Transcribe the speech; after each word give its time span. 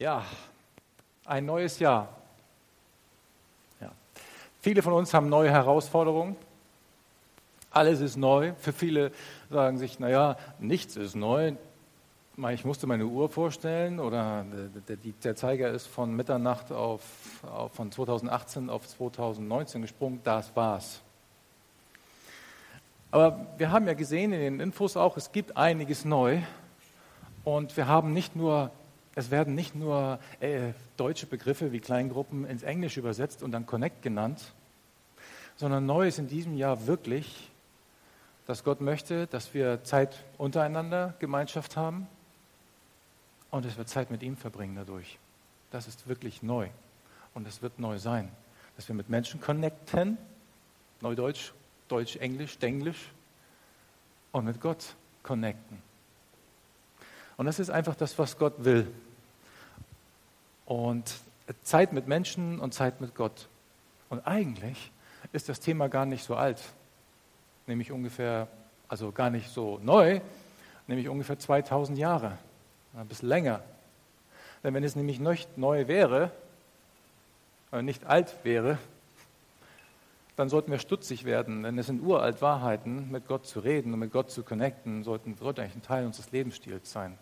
Ja, 0.00 0.24
ein 1.26 1.44
neues 1.44 1.78
Jahr. 1.78 2.08
Ja. 3.82 3.92
Viele 4.62 4.80
von 4.80 4.94
uns 4.94 5.12
haben 5.12 5.28
neue 5.28 5.50
Herausforderungen. 5.50 6.36
Alles 7.70 8.00
ist 8.00 8.16
neu. 8.16 8.54
Für 8.54 8.72
viele 8.72 9.12
sagen 9.50 9.76
sich, 9.76 9.98
naja, 9.98 10.38
nichts 10.58 10.96
ist 10.96 11.16
neu. 11.16 11.52
Ich 12.50 12.64
musste 12.64 12.86
meine 12.86 13.04
Uhr 13.04 13.28
vorstellen 13.28 14.00
oder 14.00 14.46
der, 15.22 15.36
Zeiger 15.36 15.68
ist 15.68 15.86
von 15.86 16.16
Mitternacht 16.16 16.72
auf, 16.72 17.02
auf, 17.42 17.74
von 17.74 17.92
2018 17.92 18.70
auf 18.70 18.88
2019 18.88 19.82
gesprungen. 19.82 20.20
Das 20.24 20.56
war's. 20.56 21.02
Aber 23.10 23.48
wir 23.58 23.70
haben 23.70 23.86
ja 23.86 23.92
gesehen 23.92 24.32
in 24.32 24.40
den 24.40 24.60
Infos 24.60 24.96
auch, 24.96 25.18
es 25.18 25.30
gibt 25.30 25.58
einiges 25.58 26.06
neu. 26.06 26.40
Und 27.44 27.76
wir 27.76 27.86
haben 27.86 28.14
nicht 28.14 28.34
nur 28.34 28.70
es 29.14 29.30
werden 29.30 29.54
nicht 29.54 29.74
nur 29.74 30.18
äh, 30.38 30.72
deutsche 30.96 31.26
Begriffe 31.26 31.72
wie 31.72 31.80
Kleingruppen 31.80 32.44
ins 32.44 32.62
Englische 32.62 33.00
übersetzt 33.00 33.42
und 33.42 33.52
dann 33.52 33.66
Connect 33.66 34.02
genannt, 34.02 34.54
sondern 35.56 35.84
neu 35.84 36.08
ist 36.08 36.18
in 36.18 36.28
diesem 36.28 36.56
Jahr 36.56 36.86
wirklich, 36.86 37.50
dass 38.46 38.64
Gott 38.64 38.80
möchte, 38.80 39.26
dass 39.26 39.52
wir 39.52 39.84
Zeit 39.84 40.24
untereinander, 40.38 41.14
Gemeinschaft 41.18 41.76
haben 41.76 42.06
und 43.50 43.64
dass 43.64 43.76
wir 43.76 43.86
Zeit 43.86 44.10
mit 44.10 44.22
ihm 44.22 44.36
verbringen 44.36 44.76
dadurch. 44.76 45.18
Das 45.70 45.86
ist 45.86 46.08
wirklich 46.08 46.42
neu 46.42 46.68
und 47.34 47.46
es 47.46 47.62
wird 47.62 47.78
neu 47.78 47.98
sein, 47.98 48.30
dass 48.76 48.88
wir 48.88 48.94
mit 48.94 49.08
Menschen 49.08 49.40
connecten, 49.40 50.18
Neudeutsch, 51.00 51.52
Deutsch, 51.88 52.16
Englisch, 52.16 52.58
Denglisch 52.58 53.10
und 54.32 54.44
mit 54.44 54.60
Gott 54.60 54.94
connecten. 55.22 55.82
Und 57.36 57.46
das 57.46 57.58
ist 57.58 57.70
einfach 57.70 57.94
das, 57.94 58.18
was 58.18 58.36
Gott 58.36 58.64
will. 58.64 58.92
Und 60.70 61.16
Zeit 61.64 61.92
mit 61.92 62.06
Menschen 62.06 62.60
und 62.60 62.72
Zeit 62.74 63.00
mit 63.00 63.16
Gott. 63.16 63.48
Und 64.08 64.24
eigentlich 64.24 64.92
ist 65.32 65.48
das 65.48 65.58
Thema 65.58 65.88
gar 65.88 66.06
nicht 66.06 66.22
so 66.22 66.36
alt, 66.36 66.62
nämlich 67.66 67.90
ungefähr, 67.90 68.46
also 68.86 69.10
gar 69.10 69.30
nicht 69.30 69.50
so 69.50 69.80
neu, 69.82 70.20
nämlich 70.86 71.08
ungefähr 71.08 71.40
2000 71.40 71.98
Jahre, 71.98 72.38
ein 72.94 73.08
bisschen 73.08 73.28
länger. 73.28 73.64
Denn 74.62 74.72
wenn 74.72 74.84
es 74.84 74.94
nämlich 74.94 75.18
nicht 75.18 75.58
neu 75.58 75.88
wäre, 75.88 76.30
oder 77.72 77.82
nicht 77.82 78.06
alt 78.06 78.36
wäre, 78.44 78.78
dann 80.36 80.48
sollten 80.48 80.70
wir 80.70 80.78
stutzig 80.78 81.24
werden, 81.24 81.64
denn 81.64 81.78
es 81.78 81.86
sind 81.86 82.00
uralt 82.00 82.42
Wahrheiten, 82.42 83.10
mit 83.10 83.26
Gott 83.26 83.44
zu 83.44 83.58
reden 83.58 83.92
und 83.92 83.98
mit 83.98 84.12
Gott 84.12 84.30
zu 84.30 84.44
connecten, 84.44 85.02
sollten, 85.02 85.34
sollte 85.34 85.62
eigentlich 85.62 85.78
ein 85.78 85.82
Teil 85.82 86.06
unseres 86.06 86.30
Lebensstils 86.30 86.92
sein. 86.92 87.18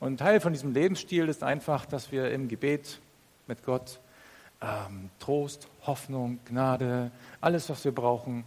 Und 0.00 0.14
ein 0.14 0.16
Teil 0.16 0.40
von 0.40 0.52
diesem 0.52 0.72
Lebensstil 0.72 1.28
ist 1.28 1.42
einfach, 1.42 1.86
dass 1.86 2.12
wir 2.12 2.30
im 2.30 2.48
Gebet 2.48 3.00
mit 3.46 3.64
Gott 3.64 4.00
ähm, 4.60 5.10
Trost, 5.18 5.68
Hoffnung, 5.86 6.38
Gnade, 6.44 7.10
alles, 7.40 7.68
was 7.70 7.84
wir 7.84 7.92
brauchen, 7.92 8.44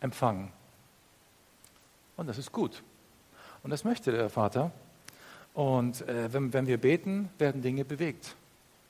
empfangen. 0.00 0.50
Und 2.16 2.26
das 2.26 2.38
ist 2.38 2.52
gut. 2.52 2.82
Und 3.62 3.70
das 3.70 3.84
möchte 3.84 4.12
der 4.12 4.30
Vater. 4.30 4.70
Und 5.54 6.02
äh, 6.02 6.32
wenn, 6.32 6.52
wenn 6.52 6.66
wir 6.66 6.78
beten, 6.78 7.28
werden 7.38 7.62
Dinge 7.62 7.84
bewegt. 7.84 8.34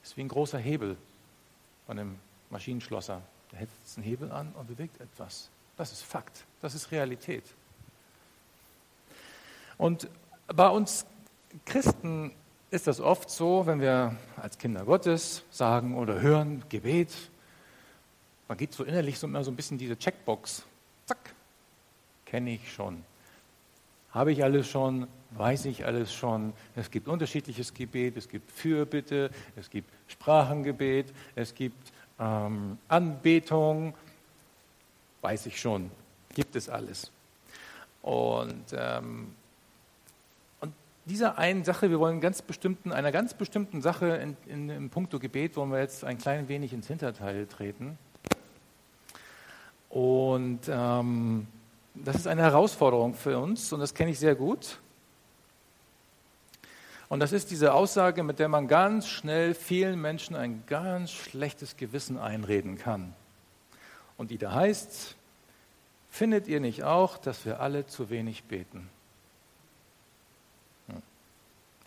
Ist 0.03 0.17
wie 0.17 0.23
ein 0.23 0.29
großer 0.29 0.59
Hebel 0.59 0.97
von 1.87 1.99
einem 1.99 2.19
Maschinenschlosser. 2.51 3.21
Der 3.53 3.59
hält 3.59 3.71
jetzt 3.83 3.97
einen 3.97 4.05
Hebel 4.05 4.31
an 4.33 4.53
und 4.59 4.69
bewegt 4.69 5.01
etwas. 5.01 5.51
Das 5.77 5.93
ist 5.93 6.03
Fakt. 6.03 6.45
Das 6.61 6.75
ist 6.75 6.91
Realität. 6.91 7.45
Und 9.79 10.09
bei 10.47 10.69
uns 10.69 11.07
Christen 11.65 12.33
ist 12.71 12.87
das 12.87 13.01
oft 13.01 13.31
so, 13.31 13.67
wenn 13.67 13.81
wir 13.81 14.17
als 14.37 14.59
Kinder 14.59 14.85
Gottes 14.85 15.45
sagen 15.51 15.97
oder 15.97 16.21
hören 16.21 16.63
Gebet, 16.69 17.13
man 18.49 18.59
geht 18.59 18.73
so 18.73 18.85
innerlich 18.85 19.19
so 19.19 19.27
immer 19.27 19.43
so 19.45 19.51
ein 19.51 19.57
bisschen 19.57 19.79
diese 19.79 19.97
Checkbox. 19.97 20.65
Zack, 21.07 21.35
kenne 22.25 22.51
ich 22.51 22.73
schon. 22.73 23.05
Habe 24.13 24.33
ich 24.33 24.43
alles 24.43 24.69
schon? 24.69 25.07
Weiß 25.31 25.67
ich 25.67 25.85
alles 25.85 26.13
schon? 26.13 26.53
Es 26.75 26.91
gibt 26.91 27.07
unterschiedliches 27.07 27.75
Gebet, 27.75 28.17
es 28.17 28.29
gibt 28.29 28.51
Fürbitte, 28.51 29.31
es 29.55 29.71
gibt 29.71 29.89
Sprachengebet, 30.09 31.13
es 31.37 31.55
gibt 31.55 31.93
ähm, 32.19 32.79
Anbetung. 32.89 33.95
Weiß 35.21 35.47
ich 35.47 35.61
schon. 35.61 35.91
Gibt 36.35 36.57
es 36.57 36.69
alles. 36.69 37.13
Und 38.03 38.65
ähm, 38.73 39.35
dieser 41.07 41.39
einen 41.39 41.65
Sache, 41.65 41.91
wir 41.91 41.99
wollen 41.99 42.21
ganz 42.21 42.43
bestimmten, 42.43 42.93
einer 42.93 43.13
ganz 43.13 43.35
bestimmten 43.35 43.83
Sache 43.83 44.09
in, 44.17 44.37
in, 44.47 44.69
im 44.71 44.91
Punkto 44.91 45.19
Gebet, 45.19 45.57
wollen 45.57 45.71
wir 45.71 45.81
jetzt 45.81 46.05
ein 46.05 46.19
klein 46.19 46.49
wenig 46.49 46.73
ins 46.73 46.87
Hinterteil 46.87 47.47
treten. 47.47 47.99
Und 49.89 50.61
ähm, 50.69 51.47
das 51.95 52.17
ist 52.17 52.27
eine 52.27 52.43
Herausforderung 52.43 53.15
für 53.15 53.39
uns 53.39 53.73
und 53.73 53.81
das 53.81 53.95
kenne 53.95 54.13
ich 54.13 54.19
sehr 54.19 54.35
gut. 54.35 54.79
Und 57.09 57.19
das 57.19 57.33
ist 57.33 57.51
diese 57.51 57.75
Aussage, 57.75 58.23
mit 58.23 58.39
der 58.39 58.49
man 58.49 58.69
ganz 58.69 59.09
schnell 59.09 59.55
vielen 59.55 60.01
Menschen 60.01 60.37
ein 60.37 60.63
ganz 60.69 61.11
schlechtes 61.11 61.77
Gewissen 61.77 62.19
einreden 62.19 62.79
kann. 62.79 63.15
Und 64.17 64.31
die 64.31 64.39
da 64.39 64.53
heißt, 64.53 65.17
findet 66.09 66.47
ihr 66.47 66.61
nicht 66.61 66.85
auch, 66.85 67.19
dass 67.19 67.45
wir 67.45 67.61
alle 67.61 67.87
zu 67.87 68.11
wenig 68.11 68.45
beten? 68.45 68.89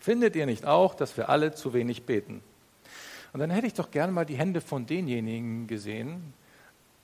Findet 0.04 0.36
ihr 0.36 0.46
nicht 0.46 0.66
auch, 0.66 0.96
dass 0.96 1.16
wir 1.16 1.30
alle 1.30 1.56
zu 1.56 1.74
wenig 1.74 2.04
beten? 2.04 2.44
Und 3.32 3.40
dann 3.40 3.50
hätte 3.50 3.68
ich 3.68 3.74
doch 3.74 3.90
gerne 3.90 4.12
mal 4.12 4.26
die 4.26 4.36
Hände 4.36 4.60
von 4.60 4.86
denjenigen 4.86 5.66
gesehen, 5.66 6.34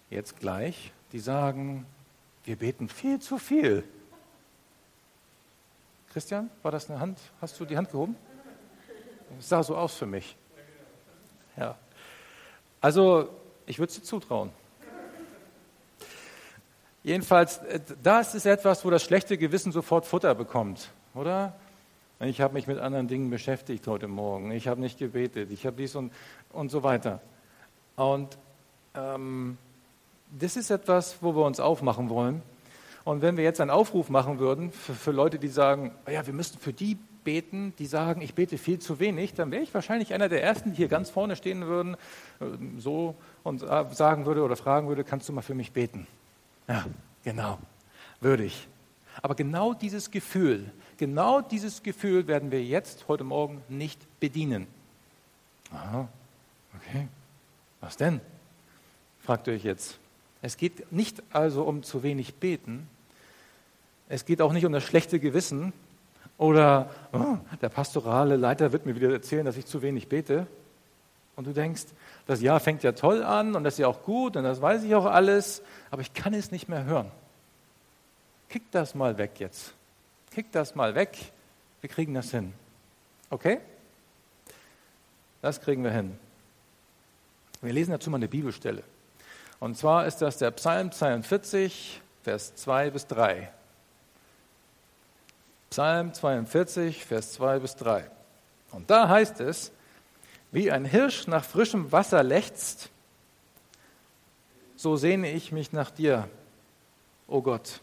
jetzt 0.10 0.38
gleich, 0.42 0.92
die 1.14 1.20
sagen, 1.20 1.86
wir 2.44 2.58
beten 2.58 2.90
viel 2.90 3.20
zu 3.20 3.38
viel. 3.38 3.86
Christian, 6.12 6.50
war 6.62 6.72
das 6.72 6.90
eine 6.90 7.00
Hand? 7.00 7.20
Hast 7.40 7.58
du 7.58 7.64
die 7.64 7.78
Hand 7.78 7.90
gehoben? 7.90 8.18
Es 9.40 9.48
sah 9.48 9.64
so 9.64 9.78
aus 9.78 9.96
für 9.96 10.06
mich. 10.06 10.36
Ja. 11.56 11.78
Also, 12.82 13.30
ich 13.66 13.80
würde 13.80 13.92
es 13.92 13.96
dir 13.96 14.04
zutrauen. 14.04 14.52
Jedenfalls, 17.04 17.60
äh, 17.60 17.80
das 18.04 18.36
ist 18.36 18.46
etwas, 18.46 18.84
wo 18.84 18.90
das 18.90 19.04
schlechte 19.04 19.38
Gewissen 19.38 19.72
sofort 19.72 20.06
Futter 20.06 20.36
bekommt, 20.36 20.92
oder? 21.14 21.56
Ich 22.22 22.42
habe 22.42 22.54
mich 22.54 22.68
mit 22.68 22.80
anderen 22.80 23.08
Dingen 23.08 23.30
beschäftigt 23.30 23.88
heute 23.88 24.10
Morgen. 24.10 24.52
Ich 24.52 24.68
habe 24.68 24.82
nicht 24.82 25.00
gebetet. 25.00 25.52
Ich 25.52 25.66
habe 25.66 25.78
dies 25.78 25.96
und, 25.96 26.12
und 26.52 26.70
so 26.70 26.84
weiter. 26.84 27.22
Und 27.96 28.38
ähm, 28.94 29.58
das 30.38 30.58
ist 30.58 30.70
etwas, 30.70 31.20
wo 31.22 31.34
wir 31.34 31.46
uns 31.46 31.62
aufmachen 31.62 32.10
wollen. 32.10 32.42
Und 33.06 33.22
wenn 33.22 33.38
wir 33.38 33.46
jetzt 33.46 33.62
einen 33.62 33.72
Aufruf 33.72 34.10
machen 34.10 34.38
würden 34.38 34.74
für, 34.74 34.94
für 34.94 35.12
Leute, 35.12 35.40
die 35.40 35.48
sagen, 35.48 35.94
oh 36.06 36.12
ja, 36.12 36.28
wir 36.28 36.34
müssten 36.34 36.60
für 36.60 36.74
die 36.74 36.98
beten, 37.24 37.74
die 37.80 37.86
sagen, 37.86 38.22
ich 38.22 38.34
bete 38.34 38.58
viel 38.58 38.80
zu 38.80 39.00
wenig, 39.00 39.34
dann 39.34 39.50
wäre 39.52 39.64
ich 39.64 39.74
wahrscheinlich 39.74 40.14
einer 40.14 40.28
der 40.28 40.44
Ersten, 40.44 40.72
die 40.72 40.78
hier 40.78 40.90
ganz 40.90 41.10
vorne 41.10 41.38
stehen 41.38 41.68
würden, 41.68 41.96
äh, 42.42 42.46
so 42.80 43.16
und 43.44 43.60
sagen 43.60 44.26
würde 44.26 44.44
oder 44.44 44.58
fragen 44.58 44.90
würde, 44.90 45.06
kannst 45.06 45.30
du 45.30 45.34
mal 45.34 45.42
für 45.42 45.56
mich 45.56 45.72
beten? 45.72 46.06
Ja, 46.68 46.86
genau, 47.24 47.60
würde 48.20 48.44
ich. 48.44 48.68
Aber 49.22 49.36
genau 49.36 49.74
dieses 49.74 50.12
Gefühl, 50.12 50.72
genau 51.00 51.42
dieses 51.42 51.82
Gefühl 51.82 52.28
werden 52.28 52.52
wir 52.52 52.64
jetzt, 52.64 53.08
heute 53.08 53.24
Morgen, 53.24 53.64
nicht 53.68 54.00
bedienen. 54.20 54.68
Aha, 55.74 56.08
okay. 56.76 57.08
Was 57.82 57.98
denn? 57.98 58.22
Fragt 59.22 59.48
ihr 59.48 59.54
euch 59.54 59.64
jetzt. 59.64 59.98
Es 60.44 60.58
geht 60.58 60.92
nicht 60.92 61.24
also 61.32 61.64
um 61.64 61.82
zu 61.82 62.04
wenig 62.04 62.36
beten. 62.36 62.88
Es 64.08 64.26
geht 64.26 64.42
auch 64.42 64.54
nicht 64.54 64.66
um 64.68 64.72
das 64.72 64.84
schlechte 64.84 65.20
Gewissen 65.20 65.74
oder 66.38 66.92
oh, 67.12 67.38
der 67.62 67.70
pastorale 67.70 68.36
Leiter 68.36 68.72
wird 68.72 68.86
mir 68.86 68.96
wieder 68.96 69.12
erzählen, 69.12 69.46
dass 69.46 69.58
ich 69.58 69.66
zu 69.66 69.82
wenig 69.82 70.08
bete. 70.08 70.46
Und 71.36 71.48
du 71.48 71.54
denkst, 71.54 71.86
das 72.28 72.42
Jahr 72.42 72.60
fängt 72.60 72.84
ja 72.84 72.92
toll 72.92 73.24
an 73.24 73.56
und 73.56 73.64
das 73.64 73.74
ist 73.76 73.80
ja 73.80 73.88
auch 73.88 74.04
gut 74.04 74.38
und 74.38 74.44
das 74.44 74.62
weiß 74.62 74.84
ich 74.84 74.94
auch 74.94 75.06
alles, 75.06 75.64
aber 75.90 76.02
ich 76.04 76.14
kann 76.14 76.34
es 76.36 76.52
nicht 76.52 76.70
mehr 76.70 76.86
hören 76.86 77.10
kick 78.50 78.64
das 78.72 78.96
mal 78.96 79.18
weg 79.18 79.40
jetzt. 79.40 79.74
Kick 80.40 80.54
das 80.54 80.74
mal 80.74 80.96
weg. 80.96 81.18
Wir 81.82 81.90
kriegen 81.90 82.14
das 82.14 82.32
hin. 82.32 82.54
Okay? 83.30 83.60
Das 85.42 85.60
kriegen 85.60 85.84
wir 85.84 85.92
hin. 85.92 86.18
Wir 87.60 87.74
lesen 87.74 87.92
dazu 87.92 88.10
mal 88.10 88.16
eine 88.16 88.30
Bibelstelle. 88.30 88.84
Und 89.60 89.78
zwar 89.78 90.08
ist 90.08 90.22
das 90.22 90.38
der 90.38 90.52
Psalm 90.52 90.94
42, 90.94 92.00
Vers 92.24 92.56
2 92.56 92.90
bis 92.92 93.06
3. 93.08 93.52
Psalm 95.72 96.14
42, 96.14 97.04
Vers 97.04 97.34
2 97.34 97.60
bis 97.60 97.76
3. 97.76 98.10
Und 98.72 98.90
da 98.90 99.10
heißt 99.10 99.42
es, 99.42 99.74
wie 100.54 100.72
ein 100.72 100.86
Hirsch 100.86 101.28
nach 101.28 101.44
frischem 101.44 101.92
Wasser 101.92 102.24
lechzt, 102.24 102.90
so 104.78 104.96
sehne 104.96 105.34
ich 105.34 105.52
mich 105.52 105.74
nach 105.74 105.92
dir, 105.92 106.30
o 107.28 107.40
oh 107.40 107.42
Gott. 107.42 107.82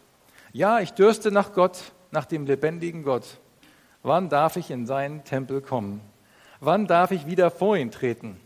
Ja, 0.53 0.79
ich 0.79 0.93
dürste 0.93 1.29
nach 1.29 1.53
Gott, 1.53 1.93
nach 2.11 2.25
dem 2.25 2.45
lebendigen 2.45 3.03
Gott. 3.03 3.37
Wann 4.03 4.29
darf 4.29 4.55
ich 4.55 4.71
in 4.71 4.85
seinen 4.85 5.23
Tempel 5.23 5.61
kommen? 5.61 6.01
Wann 6.59 6.87
darf 6.87 7.11
ich 7.11 7.25
wieder 7.25 7.51
vor 7.51 7.77
ihn 7.77 7.91
treten? 7.91 8.39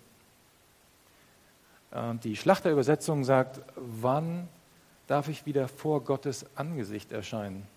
Die 2.23 2.35
Schlachterübersetzung 2.35 3.23
sagt, 3.23 3.61
wann 3.75 4.47
darf 5.07 5.27
ich 5.27 5.45
wieder 5.45 5.67
vor 5.67 6.03
Gottes 6.03 6.45
Angesicht 6.55 7.11
erscheinen? 7.11 7.67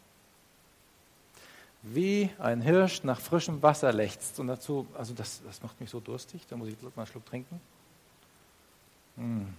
Wie 1.83 2.31
ein 2.39 2.63
Hirsch 2.63 3.03
nach 3.05 3.21
frischem 3.21 3.63
Wasser 3.63 3.93
lechzt. 3.93 4.41
Und 4.41 4.47
dazu, 4.47 4.87
also 4.97 5.13
das, 5.13 5.43
das 5.45 5.63
macht 5.63 5.81
mich 5.81 5.91
so 5.91 6.01
durstig, 6.01 6.47
da 6.49 6.57
muss 6.57 6.69
ich 6.69 6.81
mal 6.81 6.91
einen 6.97 7.07
Schluck 7.07 7.27
trinken. 7.27 7.61
Hm. 9.17 9.53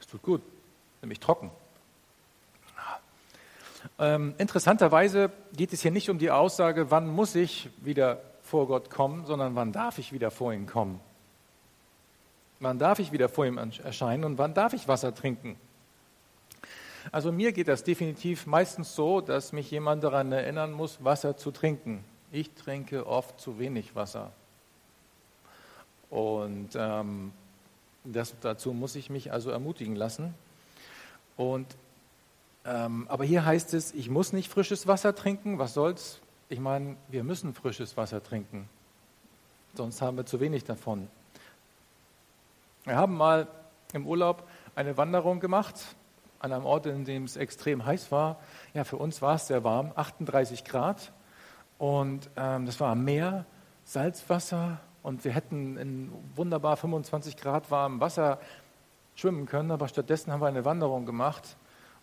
Es 0.00 0.06
tut 0.06 0.22
gut, 0.22 0.42
nämlich 1.02 1.20
trocken. 1.20 1.50
Ähm, 3.98 4.34
interessanterweise 4.38 5.30
geht 5.54 5.72
es 5.72 5.82
hier 5.82 5.90
nicht 5.90 6.10
um 6.10 6.18
die 6.18 6.30
Aussage, 6.30 6.90
wann 6.90 7.08
muss 7.08 7.34
ich 7.34 7.70
wieder 7.78 8.20
vor 8.42 8.66
Gott 8.66 8.90
kommen, 8.90 9.24
sondern 9.24 9.54
wann 9.54 9.72
darf 9.72 9.98
ich 9.98 10.12
wieder 10.12 10.30
vor 10.30 10.52
ihn 10.52 10.66
kommen. 10.66 11.00
Wann 12.60 12.78
darf 12.78 12.98
ich 12.98 13.12
wieder 13.12 13.28
vor 13.28 13.46
ihm 13.46 13.58
erscheinen 13.58 14.24
und 14.24 14.38
wann 14.38 14.54
darf 14.54 14.72
ich 14.72 14.88
Wasser 14.88 15.14
trinken? 15.14 15.56
Also 17.12 17.32
mir 17.32 17.52
geht 17.52 17.68
das 17.68 17.84
definitiv 17.84 18.46
meistens 18.46 18.94
so, 18.94 19.20
dass 19.20 19.52
mich 19.52 19.70
jemand 19.70 20.02
daran 20.02 20.32
erinnern 20.32 20.72
muss, 20.72 21.04
Wasser 21.04 21.36
zu 21.36 21.50
trinken. 21.50 22.04
Ich 22.32 22.50
trinke 22.52 23.06
oft 23.06 23.40
zu 23.40 23.58
wenig 23.58 23.94
Wasser. 23.94 24.32
Und 26.10 26.70
ähm, 26.74 27.32
das, 28.04 28.34
dazu 28.40 28.72
muss 28.72 28.96
ich 28.96 29.10
mich 29.10 29.32
also 29.32 29.50
ermutigen 29.50 29.96
lassen. 29.96 30.34
Und, 31.36 31.66
ähm, 32.66 33.06
aber 33.08 33.24
hier 33.24 33.44
heißt 33.44 33.74
es, 33.74 33.92
ich 33.94 34.10
muss 34.10 34.32
nicht 34.32 34.50
frisches 34.50 34.86
Wasser 34.86 35.14
trinken. 35.14 35.58
Was 35.58 35.74
soll's? 35.74 36.20
Ich 36.48 36.58
meine, 36.58 36.96
wir 37.08 37.22
müssen 37.22 37.54
frisches 37.54 37.96
Wasser 37.96 38.22
trinken. 38.22 38.68
Sonst 39.74 40.02
haben 40.02 40.16
wir 40.16 40.26
zu 40.26 40.40
wenig 40.40 40.64
davon. 40.64 41.08
Wir 42.84 42.96
haben 42.96 43.16
mal 43.16 43.46
im 43.92 44.06
Urlaub 44.06 44.48
eine 44.74 44.96
Wanderung 44.96 45.40
gemacht 45.40 45.74
an 46.38 46.52
einem 46.52 46.64
Ort, 46.66 46.86
in 46.86 47.04
dem 47.04 47.24
es 47.24 47.36
extrem 47.36 47.84
heiß 47.84 48.10
war. 48.10 48.38
Ja, 48.74 48.84
für 48.84 48.96
uns 48.96 49.22
war 49.22 49.36
es 49.36 49.46
sehr 49.46 49.64
warm, 49.64 49.92
38 49.94 50.64
Grad. 50.64 51.12
Und 51.78 52.30
ähm, 52.36 52.66
das 52.66 52.80
war 52.80 52.92
am 52.92 53.04
Meer, 53.04 53.44
Salzwasser. 53.84 54.80
Und 55.02 55.24
wir 55.24 55.32
hätten 55.32 55.76
in 55.76 56.12
wunderbar 56.34 56.76
25 56.76 57.36
Grad 57.36 57.70
warmem 57.70 58.00
Wasser 58.00 58.40
schwimmen 59.14 59.46
können. 59.46 59.70
Aber 59.70 59.88
stattdessen 59.88 60.32
haben 60.32 60.40
wir 60.40 60.48
eine 60.48 60.64
Wanderung 60.64 61.06
gemacht. 61.06 61.56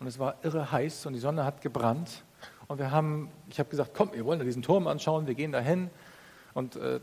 Und 0.03 0.07
es 0.09 0.19
war 0.19 0.35
irre 0.43 0.69
heiß 0.69 1.05
und 1.05 1.13
die 1.13 1.19
Sonne 1.19 1.45
hat 1.45 1.61
gebrannt. 1.61 2.25
Und 2.67 2.77
wir 2.77 2.91
haben, 2.91 3.31
ich 3.49 3.57
habe 3.57 3.69
gesagt, 3.69 3.91
komm, 3.93 4.11
wir 4.11 4.25
wollen 4.25 4.37
diesen 4.41 4.61
Turm 4.61 4.85
anschauen, 4.85 5.27
wir 5.27 5.33
gehen 5.33 5.53
dahin. 5.53 5.89
Und 6.53 6.75
äh, 6.75 6.99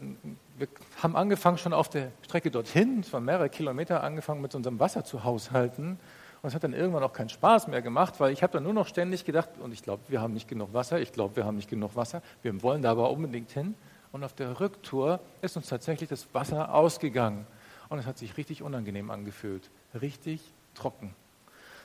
wir 0.58 0.68
haben 1.02 1.16
angefangen 1.16 1.56
schon 1.56 1.72
auf 1.72 1.88
der 1.88 2.12
Strecke 2.20 2.50
dorthin, 2.50 3.00
es 3.00 3.10
waren 3.10 3.24
mehrere 3.24 3.48
Kilometer, 3.48 4.02
angefangen 4.02 4.42
mit 4.42 4.54
unserem 4.54 4.78
Wasser 4.78 5.02
zu 5.02 5.24
haushalten. 5.24 5.98
Und 6.42 6.46
es 6.46 6.54
hat 6.54 6.62
dann 6.62 6.74
irgendwann 6.74 7.02
auch 7.02 7.14
keinen 7.14 7.30
Spaß 7.30 7.68
mehr 7.68 7.80
gemacht, 7.80 8.20
weil 8.20 8.34
ich 8.34 8.42
habe 8.42 8.52
dann 8.52 8.64
nur 8.64 8.74
noch 8.74 8.86
ständig 8.86 9.24
gedacht, 9.24 9.48
und 9.60 9.72
ich 9.72 9.82
glaube, 9.82 10.02
wir 10.08 10.20
haben 10.20 10.34
nicht 10.34 10.46
genug 10.46 10.74
Wasser, 10.74 11.00
ich 11.00 11.10
glaube, 11.10 11.36
wir 11.36 11.46
haben 11.46 11.56
nicht 11.56 11.70
genug 11.70 11.96
Wasser, 11.96 12.20
wir 12.42 12.62
wollen 12.62 12.82
da 12.82 12.90
aber 12.90 13.10
unbedingt 13.10 13.50
hin. 13.50 13.76
Und 14.12 14.24
auf 14.24 14.34
der 14.34 14.60
Rücktour 14.60 15.20
ist 15.40 15.56
uns 15.56 15.68
tatsächlich 15.68 16.10
das 16.10 16.28
Wasser 16.34 16.74
ausgegangen. 16.74 17.46
Und 17.88 17.98
es 17.98 18.04
hat 18.04 18.18
sich 18.18 18.36
richtig 18.36 18.62
unangenehm 18.62 19.10
angefühlt, 19.10 19.70
richtig 19.94 20.42
trocken. 20.74 21.14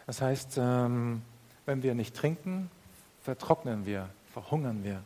Das 0.07 0.21
heißt, 0.21 0.57
ähm, 0.57 1.21
wenn 1.65 1.83
wir 1.83 1.95
nicht 1.95 2.15
trinken, 2.15 2.69
vertrocknen 3.21 3.85
wir, 3.85 4.09
verhungern 4.33 4.83
wir. 4.83 5.01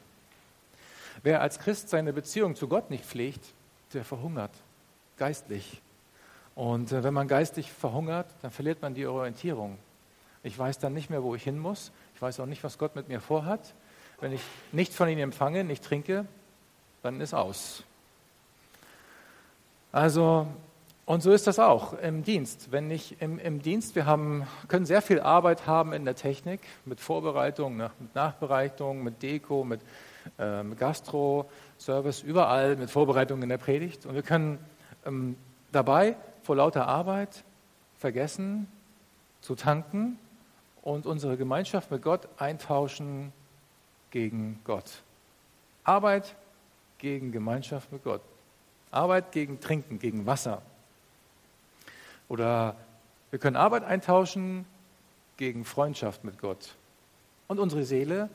Wer 1.23 1.41
als 1.41 1.59
Christ 1.59 1.89
seine 1.89 2.13
Beziehung 2.13 2.55
zu 2.55 2.67
Gott 2.67 2.89
nicht 2.89 3.05
pflegt, 3.05 3.45
der 3.93 4.03
verhungert, 4.03 4.51
geistlich. 5.17 5.81
Und 6.55 6.91
äh, 6.91 7.03
wenn 7.03 7.13
man 7.13 7.27
geistig 7.27 7.71
verhungert, 7.71 8.27
dann 8.41 8.51
verliert 8.51 8.81
man 8.81 8.93
die 8.93 9.05
Orientierung. 9.05 9.77
Ich 10.43 10.57
weiß 10.57 10.79
dann 10.79 10.93
nicht 10.93 11.09
mehr, 11.09 11.23
wo 11.23 11.35
ich 11.35 11.43
hin 11.43 11.59
muss. 11.59 11.91
Ich 12.15 12.21
weiß 12.21 12.39
auch 12.39 12.45
nicht, 12.45 12.63
was 12.63 12.77
Gott 12.77 12.95
mit 12.95 13.07
mir 13.07 13.21
vorhat. 13.21 13.73
Wenn 14.19 14.33
ich 14.33 14.41
nichts 14.71 14.95
von 14.95 15.07
ihm 15.07 15.19
empfange, 15.19 15.63
nicht 15.63 15.83
trinke, 15.83 16.25
dann 17.03 17.21
ist 17.21 17.33
aus. 17.33 17.83
Also, 19.91 20.47
und 21.09 21.23
so 21.23 21.31
ist 21.31 21.47
das 21.47 21.57
auch 21.57 21.93
im 21.93 22.23
Dienst. 22.23 22.71
Wenn 22.71 22.91
ich 22.91 23.19
im, 23.19 23.39
im 23.39 23.63
Dienst, 23.63 23.95
wir 23.95 24.05
haben, 24.05 24.45
können 24.67 24.85
sehr 24.85 25.01
viel 25.01 25.19
Arbeit 25.19 25.65
haben 25.65 25.91
in 25.91 26.05
der 26.05 26.13
Technik, 26.13 26.61
mit 26.85 26.99
Vorbereitung, 26.99 27.77
mit 27.77 28.13
Nachbereitung, 28.13 29.01
mit 29.01 29.23
Deko, 29.23 29.63
mit 29.63 29.81
ähm, 30.37 30.77
Gastro, 30.77 31.49
Service, 31.79 32.21
überall 32.21 32.75
mit 32.75 32.91
Vorbereitung 32.91 33.41
in 33.41 33.49
der 33.49 33.57
Predigt. 33.57 34.05
Und 34.05 34.13
wir 34.13 34.21
können 34.21 34.59
ähm, 35.03 35.35
dabei 35.71 36.15
vor 36.43 36.57
lauter 36.57 36.87
Arbeit 36.87 37.43
vergessen 37.97 38.67
zu 39.41 39.55
tanken 39.55 40.19
und 40.83 41.07
unsere 41.07 41.37
Gemeinschaft 41.37 41.89
mit 41.89 42.03
Gott 42.03 42.29
eintauschen 42.37 43.33
gegen 44.11 44.59
Gott. 44.63 45.01
Arbeit 45.83 46.35
gegen 46.99 47.31
Gemeinschaft 47.31 47.91
mit 47.91 48.03
Gott. 48.03 48.21
Arbeit 48.91 49.31
gegen 49.31 49.59
Trinken, 49.59 49.97
gegen 49.97 50.27
Wasser. 50.27 50.61
Oder 52.29 52.75
wir 53.31 53.39
können 53.39 53.57
Arbeit 53.57 53.83
eintauschen 53.83 54.65
gegen 55.35 55.65
Freundschaft 55.65 56.23
mit 56.23 56.39
Gott. 56.39 56.75
Und 57.47 57.59
unsere 57.59 57.83
Seele 57.83 58.29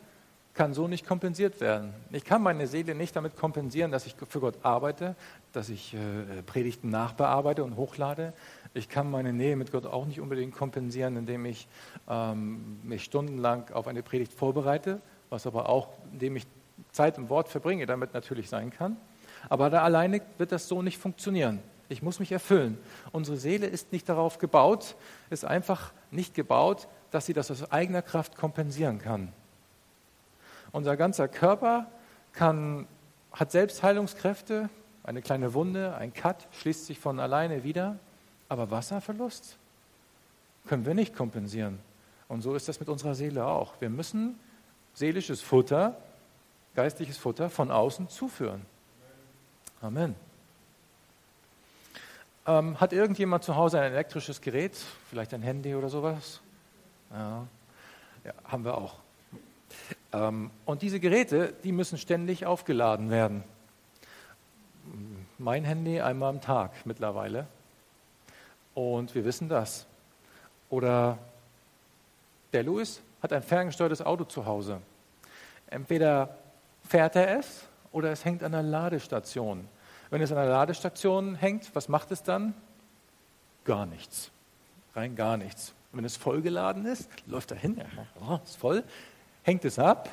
kann 0.54 0.72
so 0.72 0.86
nicht 0.86 1.06
kompensiert 1.06 1.60
werden. 1.60 1.92
Ich 2.12 2.24
kann 2.24 2.40
meine 2.40 2.66
Seele 2.66 2.94
nicht 2.94 3.16
damit 3.16 3.36
kompensieren, 3.36 3.90
dass 3.90 4.06
ich 4.06 4.14
für 4.28 4.40
Gott 4.40 4.54
arbeite, 4.62 5.16
dass 5.52 5.68
ich 5.68 5.94
äh, 5.94 6.42
Predigten 6.42 6.90
nachbearbeite 6.90 7.64
und 7.64 7.76
hochlade. 7.76 8.32
Ich 8.72 8.88
kann 8.88 9.10
meine 9.10 9.32
Nähe 9.32 9.56
mit 9.56 9.72
Gott 9.72 9.84
auch 9.84 10.06
nicht 10.06 10.20
unbedingt 10.20 10.54
kompensieren, 10.54 11.16
indem 11.16 11.44
ich 11.44 11.66
ähm, 12.08 12.78
mich 12.84 13.04
stundenlang 13.04 13.70
auf 13.72 13.88
eine 13.88 14.02
Predigt 14.02 14.32
vorbereite, 14.32 15.00
was 15.28 15.46
aber 15.46 15.68
auch, 15.68 15.88
indem 16.12 16.36
ich 16.36 16.46
Zeit 16.92 17.18
im 17.18 17.28
Wort 17.28 17.48
verbringe, 17.48 17.86
damit 17.86 18.14
natürlich 18.14 18.48
sein 18.48 18.70
kann. 18.70 18.96
Aber 19.48 19.70
da 19.70 19.82
alleine 19.82 20.20
wird 20.38 20.52
das 20.52 20.68
so 20.68 20.82
nicht 20.82 20.98
funktionieren. 20.98 21.60
Ich 21.88 22.02
muss 22.02 22.18
mich 22.18 22.32
erfüllen. 22.32 22.78
Unsere 23.12 23.36
Seele 23.36 23.66
ist 23.66 23.92
nicht 23.92 24.08
darauf 24.08 24.38
gebaut, 24.38 24.96
ist 25.30 25.44
einfach 25.44 25.92
nicht 26.10 26.34
gebaut, 26.34 26.88
dass 27.10 27.26
sie 27.26 27.32
das 27.32 27.50
aus 27.50 27.70
eigener 27.70 28.02
Kraft 28.02 28.36
kompensieren 28.36 28.98
kann. 28.98 29.32
Unser 30.72 30.96
ganzer 30.96 31.28
Körper 31.28 31.86
kann, 32.32 32.86
hat 33.32 33.52
Selbstheilungskräfte. 33.52 34.70
Eine 35.04 35.22
kleine 35.22 35.54
Wunde, 35.54 35.94
ein 35.94 36.12
Cut 36.12 36.48
schließt 36.52 36.86
sich 36.86 36.98
von 36.98 37.20
alleine 37.20 37.62
wieder. 37.62 37.98
Aber 38.48 38.70
Wasserverlust 38.70 39.58
können 40.66 40.86
wir 40.86 40.94
nicht 40.94 41.14
kompensieren. 41.14 41.78
Und 42.28 42.40
so 42.40 42.54
ist 42.54 42.68
das 42.68 42.80
mit 42.80 42.88
unserer 42.88 43.14
Seele 43.14 43.46
auch. 43.46 43.80
Wir 43.80 43.90
müssen 43.90 44.38
seelisches 44.94 45.42
Futter, 45.42 45.96
geistliches 46.74 47.18
Futter 47.18 47.50
von 47.50 47.70
außen 47.70 48.08
zuführen. 48.08 48.62
Amen. 49.80 50.16
Ähm, 52.46 52.78
hat 52.78 52.92
irgendjemand 52.92 53.42
zu 53.42 53.56
Hause 53.56 53.80
ein 53.80 53.92
elektrisches 53.92 54.40
Gerät, 54.40 54.76
vielleicht 55.08 55.32
ein 55.32 55.42
Handy 55.42 55.74
oder 55.74 55.88
sowas? 55.88 56.40
Ja, 57.10 57.46
ja 58.24 58.32
haben 58.44 58.64
wir 58.64 58.76
auch. 58.76 58.96
Ähm, 60.12 60.50
und 60.66 60.82
diese 60.82 61.00
Geräte, 61.00 61.54
die 61.64 61.72
müssen 61.72 61.96
ständig 61.96 62.44
aufgeladen 62.44 63.10
werden. 63.10 63.44
Mein 65.38 65.64
Handy 65.64 66.00
einmal 66.00 66.30
am 66.30 66.40
Tag 66.40 66.72
mittlerweile. 66.84 67.46
Und 68.74 69.14
wir 69.14 69.24
wissen 69.24 69.48
das. 69.48 69.86
Oder 70.68 71.18
der 72.52 72.62
Louis 72.62 73.00
hat 73.22 73.32
ein 73.32 73.42
ferngesteuertes 73.42 74.02
Auto 74.02 74.24
zu 74.24 74.44
Hause. 74.44 74.80
Entweder 75.68 76.36
fährt 76.86 77.16
er 77.16 77.38
es 77.38 77.64
oder 77.90 78.10
es 78.12 78.24
hängt 78.24 78.42
an 78.42 78.52
der 78.52 78.62
Ladestation. 78.62 79.66
Wenn 80.14 80.22
es 80.22 80.30
an 80.30 80.36
der 80.36 80.46
Ladestation 80.46 81.34
hängt, 81.34 81.74
was 81.74 81.88
macht 81.88 82.12
es 82.12 82.22
dann? 82.22 82.54
Gar 83.64 83.84
nichts. 83.84 84.30
Rein 84.94 85.16
gar 85.16 85.36
nichts. 85.36 85.74
Und 85.90 85.98
wenn 85.98 86.04
es 86.04 86.16
vollgeladen 86.16 86.86
ist, 86.86 87.10
läuft 87.26 87.50
er 87.50 87.56
hin, 87.56 87.82
oh, 88.20 88.38
ist 88.44 88.56
voll, 88.56 88.84
hängt 89.42 89.64
es 89.64 89.76
ab 89.76 90.08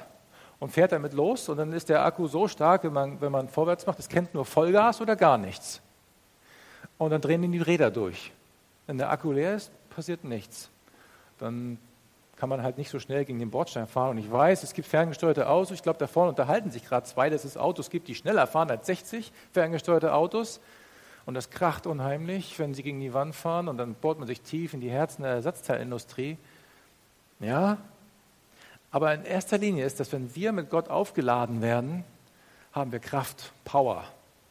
und 0.58 0.72
fährt 0.72 0.91
damit 0.91 1.13
los 1.13 1.50
und 1.50 1.58
dann 1.58 1.72
ist 1.72 1.88
der 1.88 2.03
Akku 2.03 2.25
so 2.25 2.48
stark, 2.48 2.84
wenn 2.84 2.93
man, 2.93 3.22
wenn 3.22 3.31
man 3.31 3.48
vorwärts 3.48 3.86
macht, 3.86 4.00
es 4.00 4.10
kennt 4.10 4.34
nur 4.34 4.43
Vollgas 4.43 5.01
oder 5.01 5.15
gar 5.15 5.38
nichts. 5.38 5.84
Und 6.98 7.12
dann 7.12 7.22
drehen 7.22 7.43
ihn 7.43 7.51
die 7.51 7.62
Räder 7.62 7.91
durch. 7.91 8.31
Wenn 8.88 8.98
der 8.98 9.12
Akku 9.12 9.31
leer 9.31 9.53
ist, 9.53 9.72
passiert 9.91 10.24
nichts. 10.24 10.72
Dann 11.38 11.77
kann 12.41 12.50
man 12.50 12.63
halt 12.63 12.79
nicht 12.79 12.89
so 12.89 12.98
schnell 12.98 13.24
gegen 13.24 13.38
den 13.38 13.51
Bordstein 13.51 13.86
fahren. 13.86 14.10
Und 14.10 14.17
ich 14.17 14.31
weiß, 14.31 14.63
es 14.63 14.74
gibt 14.74 14.88
ferngesteuerte 14.88 15.48
Autos. 15.48 15.69
Ich 15.69 15.83
glaube, 15.83 16.00
da 16.00 16.07
vorne 16.07 16.29
unterhalten 16.29 16.71
sich 16.71 16.83
gerade 16.83 17.05
zwei, 17.05 17.29
dass 17.29 17.45
es 17.45 17.55
Autos 17.55 17.91
gibt, 17.91 18.07
die 18.07 18.15
schneller 18.15 18.48
fahren 18.48 18.71
als 18.71 18.88
60 18.88 19.31
ferngesteuerte 19.53 20.12
Autos. 20.15 20.60
Und 21.27 21.36
das 21.36 21.51
kracht 21.51 21.86
unheimlich, 21.86 22.57
wenn 22.57 22.74
sie 22.74 22.81
gegen 22.81 23.00
die 23.00 23.13
Wand 23.13 23.36
fahren. 23.36 23.67
Und 23.67 23.77
dann 23.77 23.93
bohrt 23.93 24.17
man 24.17 24.27
sich 24.27 24.41
tief 24.41 24.74
in 24.74 24.81
die 24.81 24.89
Herzen 24.89 25.21
der 25.21 25.33
Ersatzteilindustrie. 25.33 26.39
Ja, 27.41 27.77
aber 28.89 29.13
in 29.13 29.24
erster 29.24 29.60
Linie 29.60 29.86
ist 29.86 30.00
das, 30.00 30.12
wenn 30.12 30.33
wir 30.33 30.51
mit 30.51 30.71
Gott 30.71 30.89
aufgeladen 30.89 31.62
werden, 31.62 32.03
haben 32.74 32.91
wir 32.91 32.98
Kraft, 32.98 33.51
Power, 33.65 34.03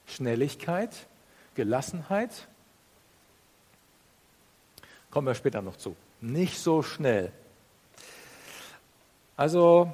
Schnelligkeit, 0.06 0.90
Gelassenheit. 1.56 2.46
Kommen 5.10 5.26
wir 5.26 5.34
später 5.34 5.60
noch 5.60 5.74
zu. 5.74 5.96
Nicht 6.20 6.60
so 6.60 6.84
schnell. 6.84 7.32
Also 9.40 9.90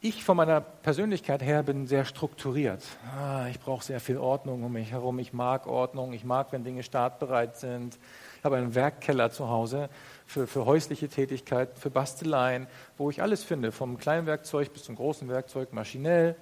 ich 0.00 0.24
von 0.24 0.34
meiner 0.34 0.62
Persönlichkeit 0.62 1.42
her 1.42 1.62
bin 1.62 1.86
sehr 1.86 2.06
strukturiert. 2.06 2.82
Ah, 3.14 3.46
ich 3.50 3.60
brauche 3.60 3.84
sehr 3.84 4.00
viel 4.00 4.16
Ordnung 4.16 4.64
um 4.64 4.72
mich 4.72 4.92
herum. 4.92 5.18
Ich 5.18 5.34
mag 5.34 5.66
Ordnung. 5.66 6.14
Ich 6.14 6.24
mag, 6.24 6.52
wenn 6.52 6.64
Dinge 6.64 6.82
startbereit 6.82 7.58
sind. 7.58 7.98
Ich 8.38 8.44
habe 8.44 8.56
einen 8.56 8.74
Werkkeller 8.74 9.30
zu 9.30 9.50
Hause 9.50 9.90
für, 10.24 10.46
für 10.46 10.64
häusliche 10.64 11.10
Tätigkeiten, 11.10 11.78
für 11.78 11.90
Basteleien, 11.90 12.66
wo 12.96 13.10
ich 13.10 13.20
alles 13.20 13.44
finde, 13.44 13.72
vom 13.72 13.98
kleinen 13.98 14.26
Werkzeug 14.26 14.72
bis 14.72 14.84
zum 14.84 14.96
großen 14.96 15.28
Werkzeug, 15.28 15.74
maschinell. 15.74 16.34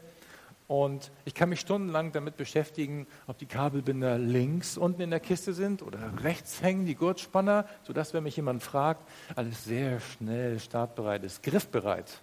Und 0.70 1.10
ich 1.24 1.34
kann 1.34 1.48
mich 1.48 1.58
stundenlang 1.58 2.12
damit 2.12 2.36
beschäftigen, 2.36 3.08
ob 3.26 3.36
die 3.38 3.46
Kabelbinder 3.46 4.18
links 4.18 4.78
unten 4.78 5.02
in 5.02 5.10
der 5.10 5.18
Kiste 5.18 5.52
sind 5.52 5.82
oder 5.82 5.98
rechts 6.22 6.62
hängen, 6.62 6.86
die 6.86 6.94
Gurtspanner, 6.94 7.66
sodass, 7.82 8.14
wenn 8.14 8.22
mich 8.22 8.36
jemand 8.36 8.62
fragt, 8.62 9.02
alles 9.34 9.64
sehr 9.64 9.98
schnell 9.98 10.60
startbereit 10.60 11.24
ist, 11.24 11.42
griffbereit. 11.42 12.20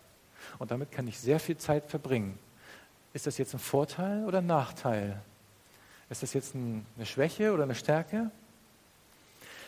Und 0.59 0.71
damit 0.71 0.93
kann 0.93 1.09
ich 1.09 1.19
sehr 1.19 1.41
viel 1.41 1.57
Zeit 1.57 1.87
verbringen. 1.87 2.39
Ist 3.11 3.27
das 3.27 3.37
jetzt 3.37 3.53
ein 3.53 3.59
Vorteil 3.59 4.23
oder 4.23 4.37
ein 4.37 4.47
Nachteil? 4.47 5.19
Ist 6.09 6.23
das 6.23 6.33
jetzt 6.33 6.55
eine 6.55 7.05
Schwäche 7.05 7.51
oder 7.51 7.63
eine 7.63 7.75
Stärke? 7.75 8.31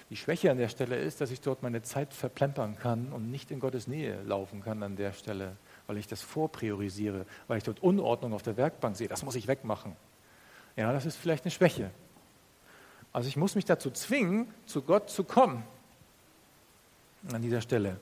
Die 0.10 0.16
Schwäche 0.16 0.52
an 0.52 0.58
der 0.58 0.70
Stelle 0.70 0.96
ist, 0.96 1.20
dass 1.20 1.32
ich 1.32 1.42
dort 1.42 1.64
meine 1.64 1.82
Zeit 1.84 2.14
verplempern 2.14 2.78
kann 2.78 3.12
und 3.12 3.30
nicht 3.30 3.52
in 3.52 3.60
Gottes 3.60 3.88
Nähe 3.88 4.22
laufen 4.24 4.64
kann 4.64 4.82
an 4.84 4.96
der 4.96 5.12
Stelle, 5.12 5.58
weil 5.90 5.98
ich 5.98 6.06
das 6.06 6.22
vorpriorisiere, 6.22 7.26
weil 7.48 7.58
ich 7.58 7.64
dort 7.64 7.82
Unordnung 7.82 8.34
auf 8.34 8.44
der 8.44 8.56
Werkbank 8.58 8.96
sehe. 8.96 9.08
Das 9.08 9.24
muss 9.24 9.34
ich 9.34 9.48
wegmachen. 9.48 9.96
Ja, 10.76 10.94
das 10.94 11.08
ist 11.08 11.16
vielleicht 11.16 11.46
eine 11.46 11.52
Schwäche. 11.52 11.90
Also 13.12 13.28
ich 13.28 13.36
muss 13.36 13.56
mich 13.56 13.66
dazu 13.66 13.90
zwingen, 13.90 14.54
zu 14.68 14.84
Gott 14.84 15.10
zu 15.10 15.24
kommen 15.24 15.64
an 17.34 17.42
dieser 17.42 17.62
Stelle. 17.62 18.00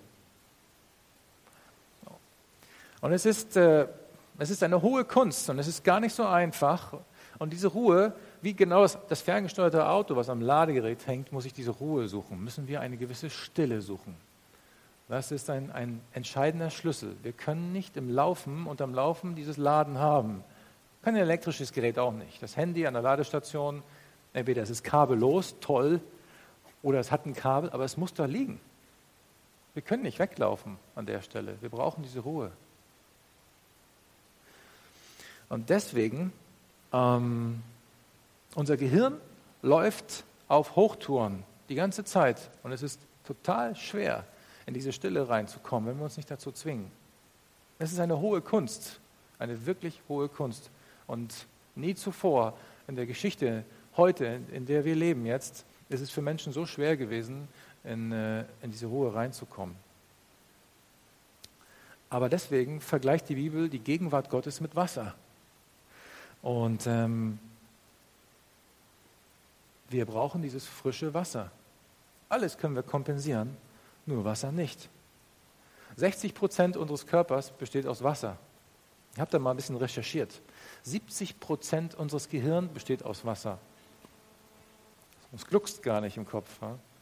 Und 3.00 3.14
es 3.14 3.26
ist, 3.26 3.56
äh, 3.56 3.88
es 4.38 4.50
ist 4.50 4.64
eine 4.64 4.82
hohe 4.82 5.06
Kunst 5.06 5.50
und 5.50 5.58
es 5.58 5.68
ist 5.70 5.82
gar 5.86 6.02
nicht 6.02 6.14
so 6.14 6.26
einfach. 6.26 6.94
Und 7.40 7.54
diese 7.54 7.68
Ruhe 7.68 8.14
wie 8.42 8.54
genau 8.54 8.82
das, 8.82 8.98
das 9.08 9.22
ferngesteuerte 9.22 9.88
Auto, 9.88 10.18
was 10.18 10.28
am 10.28 10.42
Ladegerät 10.42 11.08
hängt, 11.08 11.32
muss 11.32 11.46
ich 11.46 11.54
diese 11.54 11.72
Ruhe 11.72 12.10
suchen, 12.10 12.44
müssen 12.44 12.68
wir 12.68 12.82
eine 12.82 12.98
gewisse 12.98 13.30
Stille 13.30 13.80
suchen. 13.82 14.27
Das 15.08 15.32
ist 15.32 15.50
ein, 15.50 15.72
ein 15.72 16.02
entscheidender 16.14 16.70
Schlüssel. 16.70 17.16
Wir 17.24 17.32
können 17.32 17.72
nicht 17.72 17.96
im 17.96 18.10
Laufen 18.10 18.68
und 18.68 18.82
am 18.82 18.94
Laufen 18.94 19.36
dieses 19.36 19.58
Laden 19.58 20.00
haben. 20.00 20.44
Kein 21.02 21.16
elektrisches 21.16 21.72
Gerät 21.72 21.98
auch 21.98 22.12
nicht. 22.12 22.44
Das 22.44 22.58
Handy 22.58 22.86
an 22.86 22.94
der 22.94 23.04
Ladestation, 23.04 23.84
entweder 24.34 24.64
es 24.64 24.70
ist 24.70 24.84
kabellos, 24.84 25.56
toll, 25.62 26.02
oder 26.84 27.00
es 27.00 27.12
hat 27.12 27.26
ein 27.26 27.34
Kabel, 27.34 27.70
aber 27.70 27.86
es 27.86 27.96
muss 27.96 28.14
da 28.14 28.26
liegen. 28.26 28.60
Wir 29.74 29.82
können 29.82 30.04
nicht 30.04 30.20
weglaufen 30.20 30.78
an 30.96 31.06
der 31.06 31.22
Stelle. 31.22 31.56
Wir 31.62 31.70
brauchen 31.70 32.04
diese 32.04 32.20
Ruhe. 32.20 32.52
Und 35.50 35.70
deswegen 35.70 36.34
ähm, 36.94 37.62
unser 38.56 38.78
Gehirn 38.78 39.18
läuft 39.62 40.24
auf 40.48 40.76
Hochtouren 40.76 41.44
die 41.70 41.76
ganze 41.76 42.04
Zeit 42.04 42.50
und 42.64 42.72
es 42.72 42.82
ist 42.82 43.00
total 43.26 43.76
schwer, 43.76 44.24
in 44.68 44.74
diese 44.74 44.94
Stille 44.94 45.28
reinzukommen, 45.28 45.90
wenn 45.90 45.98
wir 45.98 46.04
uns 46.04 46.18
nicht 46.18 46.30
dazu 46.30 46.52
zwingen. 46.52 46.92
Es 47.80 47.92
ist 47.92 48.00
eine 48.00 48.20
hohe 48.20 48.42
Kunst, 48.42 49.00
eine 49.40 49.66
wirklich 49.66 50.00
hohe 50.08 50.30
Kunst. 50.30 50.70
Und 51.08 51.48
nie 51.76 51.96
zuvor 51.96 52.54
in 52.88 52.96
der 52.96 53.06
Geschichte 53.06 53.64
heute, 53.96 54.42
in 54.52 54.66
der 54.66 54.86
wir 54.86 54.96
leben 54.96 55.26
jetzt, 55.26 55.66
ist 55.90 56.02
es 56.02 56.12
für 56.12 56.22
Menschen 56.22 56.52
so 56.52 56.66
schwer 56.66 56.98
gewesen, 56.98 57.48
in, 57.84 58.12
äh, 58.12 58.44
in 58.62 58.72
diese 58.72 58.88
Ruhe 58.88 59.14
reinzukommen. 59.14 59.76
Aber 62.10 62.30
deswegen 62.30 62.82
vergleicht 62.82 63.30
die 63.30 63.36
Bibel 63.36 63.70
die 63.70 63.80
Gegenwart 63.80 64.30
Gottes 64.30 64.60
mit 64.60 64.76
Wasser. 64.76 65.16
Und 66.42 66.88
ähm, 66.88 67.40
wir 69.90 70.06
brauchen 70.06 70.42
dieses 70.42 70.66
frische 70.66 71.14
Wasser. 71.14 71.52
Alles 72.30 72.58
können 72.58 72.76
wir 72.76 72.84
kompensieren, 72.84 73.56
nur 74.08 74.26
Wasser 74.26 74.52
nicht. 74.52 74.90
60 75.98 76.34
Prozent 76.34 76.78
unseres 76.78 77.08
Körpers 77.08 77.52
besteht 77.52 77.86
aus 77.88 78.04
Wasser. 78.04 78.38
Ich 79.14 79.20
habe 79.20 79.32
da 79.32 79.40
mal 79.40 79.52
ein 79.52 79.56
bisschen 79.58 79.78
recherchiert. 79.78 80.42
70 80.84 81.40
Prozent 81.40 81.96
unseres 81.96 82.30
Gehirns 82.30 82.72
besteht 82.72 83.04
aus 83.04 83.26
Wasser. 83.26 83.58
Das 85.32 85.46
gluckst 85.46 85.82
gar 85.82 86.02
nicht 86.02 86.18
im 86.18 86.26
Kopf. 86.26 86.50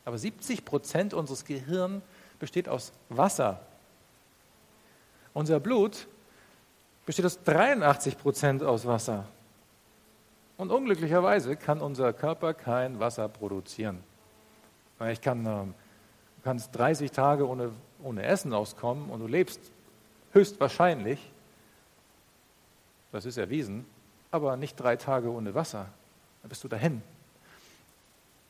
Aber 0.06 0.18
70 0.18 0.66
Prozent 0.66 1.14
unseres 1.14 1.46
Gehirns 1.46 2.02
besteht 2.40 2.70
aus 2.70 2.94
Wasser. 3.10 3.60
Unser 5.34 5.60
Blut 5.60 6.08
besteht 7.06 7.26
aus 7.26 7.44
83 7.44 8.18
Prozent 8.18 8.64
aus 8.64 8.86
Wasser. 8.86 9.26
Und 10.58 10.72
unglücklicherweise 10.72 11.58
kann 11.58 11.82
unser 11.82 12.14
Körper 12.14 12.54
kein 12.54 13.00
Wasser 13.00 13.28
produzieren. 13.28 14.02
Ich 15.10 15.20
kann, 15.20 15.46
ähm, 15.46 15.74
kannst 16.46 16.78
30 16.78 17.12
Tage 17.12 17.50
ohne, 17.50 17.72
ohne 18.04 18.24
Essen 18.24 18.54
auskommen 18.54 19.10
und 19.10 19.20
du 19.20 19.26
lebst 19.26 19.60
höchstwahrscheinlich, 20.32 21.20
das 23.12 23.26
ist 23.26 23.38
erwiesen, 23.38 23.84
aber 24.30 24.56
nicht 24.56 24.80
drei 24.80 24.96
Tage 24.96 25.32
ohne 25.32 25.56
Wasser. 25.56 25.88
Dann 26.44 26.50
bist 26.50 26.64
du 26.64 26.68
dahin. 26.68 27.02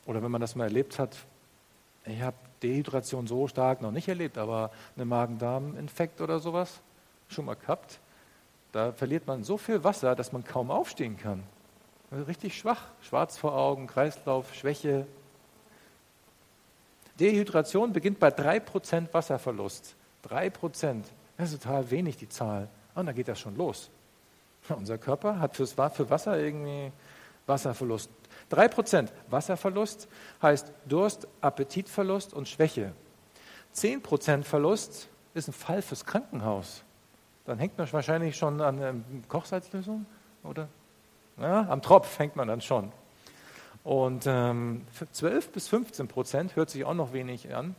Oder 0.05 0.21
wenn 0.21 0.29
man 0.29 0.41
das 0.41 0.55
mal 0.55 0.65
erlebt 0.65 0.99
hat, 0.99 1.15
ich 2.05 2.21
habe 2.21 2.35
Dehydration 2.61 3.27
so 3.27 3.47
stark 3.47 3.81
noch 3.81 3.91
nicht 3.91 4.09
erlebt, 4.09 4.37
aber 4.37 4.71
eine 4.97 5.05
Magen-Darm-Infekt 5.05 6.19
oder 6.19 6.39
sowas 6.39 6.81
schon 7.29 7.45
mal 7.45 7.55
gehabt, 7.55 7.99
da 8.73 8.91
verliert 8.91 9.25
man 9.25 9.45
so 9.45 9.57
viel 9.57 9.85
Wasser, 9.85 10.15
dass 10.15 10.33
man 10.33 10.43
kaum 10.43 10.69
aufstehen 10.69 11.17
kann. 11.17 11.43
Richtig 12.11 12.57
schwach, 12.57 12.81
schwarz 13.01 13.37
vor 13.37 13.55
Augen, 13.55 13.87
Kreislauf, 13.87 14.53
Schwäche. 14.53 15.07
Dehydration 17.19 17.93
beginnt 17.93 18.19
bei 18.19 18.29
3% 18.29 19.13
Wasserverlust. 19.13 19.95
3%, 20.29 21.03
das 21.37 21.53
ist 21.53 21.63
total 21.63 21.89
wenig, 21.91 22.17
die 22.17 22.29
Zahl. 22.29 22.67
Und 22.95 23.05
dann 23.05 23.15
geht 23.15 23.27
das 23.27 23.39
schon 23.39 23.55
los. 23.55 23.89
Unser 24.69 24.97
Körper 24.97 25.39
hat 25.39 25.55
fürs, 25.55 25.73
für 25.73 26.09
Wasser 26.09 26.39
irgendwie 26.39 26.91
Wasserverlust. 27.45 28.09
3% 28.51 29.09
Wasserverlust 29.29 30.07
heißt 30.41 30.71
Durst, 30.85 31.27
Appetitverlust 31.41 32.33
und 32.33 32.47
Schwäche. 32.47 32.93
10% 33.75 34.43
Verlust 34.43 35.09
ist 35.33 35.47
ein 35.47 35.53
Fall 35.53 35.81
fürs 35.81 36.05
Krankenhaus. 36.05 36.83
Dann 37.45 37.59
hängt 37.59 37.77
man 37.77 37.91
wahrscheinlich 37.91 38.35
schon 38.35 38.61
an 38.61 38.81
ähm, 38.81 39.23
Kochsalzlösung, 39.27 40.05
oder? 40.43 40.67
Ja, 41.37 41.67
am 41.69 41.81
Tropf 41.81 42.07
fängt 42.07 42.35
man 42.35 42.47
dann 42.47 42.61
schon. 42.61 42.91
Und 43.85 44.25
ähm, 44.25 44.81
12 45.11 45.51
bis 45.51 45.67
15 45.67 46.07
Prozent 46.07 46.55
hört 46.55 46.71
sich 46.71 46.83
auch 46.85 46.95
noch 46.95 47.13
wenig 47.13 47.53
an. 47.53 47.75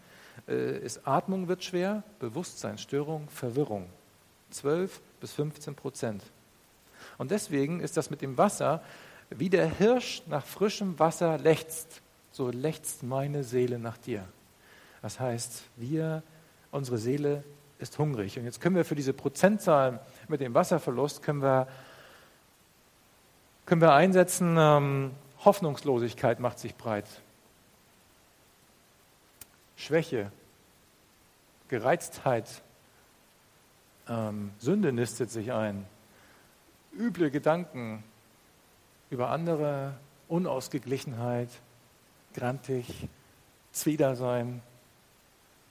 Äh, 0.49 0.79
ist 0.79 1.07
Atmung 1.07 1.49
wird 1.49 1.65
schwer, 1.65 2.05
Bewusstseinsstörung, 2.21 3.29
Verwirrung. 3.29 3.87
12 4.51 5.01
bis 5.21 5.33
15 5.33 5.75
Prozent. 5.75 6.23
Und 7.19 7.33
deswegen 7.33 7.81
ist 7.81 7.97
das 7.97 8.09
mit 8.09 8.23
dem 8.23 8.39
Wasser, 8.39 8.83
wie 9.31 9.51
der 9.51 9.67
Hirsch 9.67 10.23
nach 10.27 10.47
frischem 10.47 10.97
Wasser 11.01 11.39
lechzt, 11.39 12.01
so 12.31 12.51
lechzt 12.51 13.03
meine 13.03 13.43
Seele 13.43 13.81
nach 13.81 13.99
dir. 13.99 14.25
Das 15.03 15.19
heißt, 15.19 15.65
wir, 15.75 16.23
unsere 16.71 16.99
Seele 16.99 17.43
ist 17.81 17.99
hungrig. 17.99 18.39
Und 18.39 18.45
jetzt 18.45 18.61
können 18.61 18.77
wir 18.77 18.85
für 18.85 18.95
diese 18.95 19.13
Prozentzahl 19.13 20.01
mit 20.29 20.41
dem 20.41 20.55
Wasserverlust, 20.55 21.23
können 21.23 21.43
wir 21.43 21.67
können 23.67 23.81
wir 23.81 23.95
einsetzen, 23.95 24.57
ähm, 24.57 25.11
Hoffnungslosigkeit 25.47 26.41
macht 26.41 26.59
sich 26.59 26.75
breit. 26.75 27.07
Schwäche, 29.77 30.31
Gereiztheit, 31.69 32.63
Ähm, 34.09 34.53
Sünde 34.59 34.93
nistet 34.93 35.33
sich 35.33 35.53
ein. 35.53 35.85
Üble 36.97 37.31
Gedanken 37.31 38.05
über 39.11 39.31
andere, 39.31 39.97
Unausgeglichenheit, 40.29 41.49
grantig, 42.33 43.09
Zwidersein. 43.73 44.63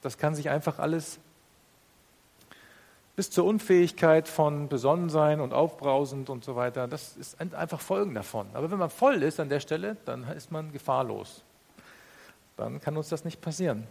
Das 0.02 0.18
kann 0.18 0.36
sich 0.36 0.50
einfach 0.50 0.80
alles 0.80 1.18
bis 3.16 3.30
zur 3.30 3.46
Unfähigkeit 3.46 4.28
von 4.28 4.68
Besonnensein 4.68 5.40
und 5.40 5.54
aufbrausend 5.54 6.30
und 6.30 6.44
so 6.44 6.56
weiter. 6.56 6.88
Das 6.88 7.16
ist 7.16 7.40
einfach 7.40 7.80
Folgen 7.80 8.14
davon. 8.14 8.48
Aber 8.54 8.70
wenn 8.72 8.78
man 8.78 8.90
voll 8.90 9.24
ist 9.24 9.40
an 9.40 9.50
der 9.50 9.62
Stelle, 9.62 9.96
dann 10.06 10.24
ist 10.32 10.52
man 10.52 10.72
gefahrlos. 10.74 11.44
Dann 12.58 12.82
kann 12.82 12.98
uns 12.98 13.10
das 13.10 13.24
nicht 13.24 13.42
passieren. 13.42 13.88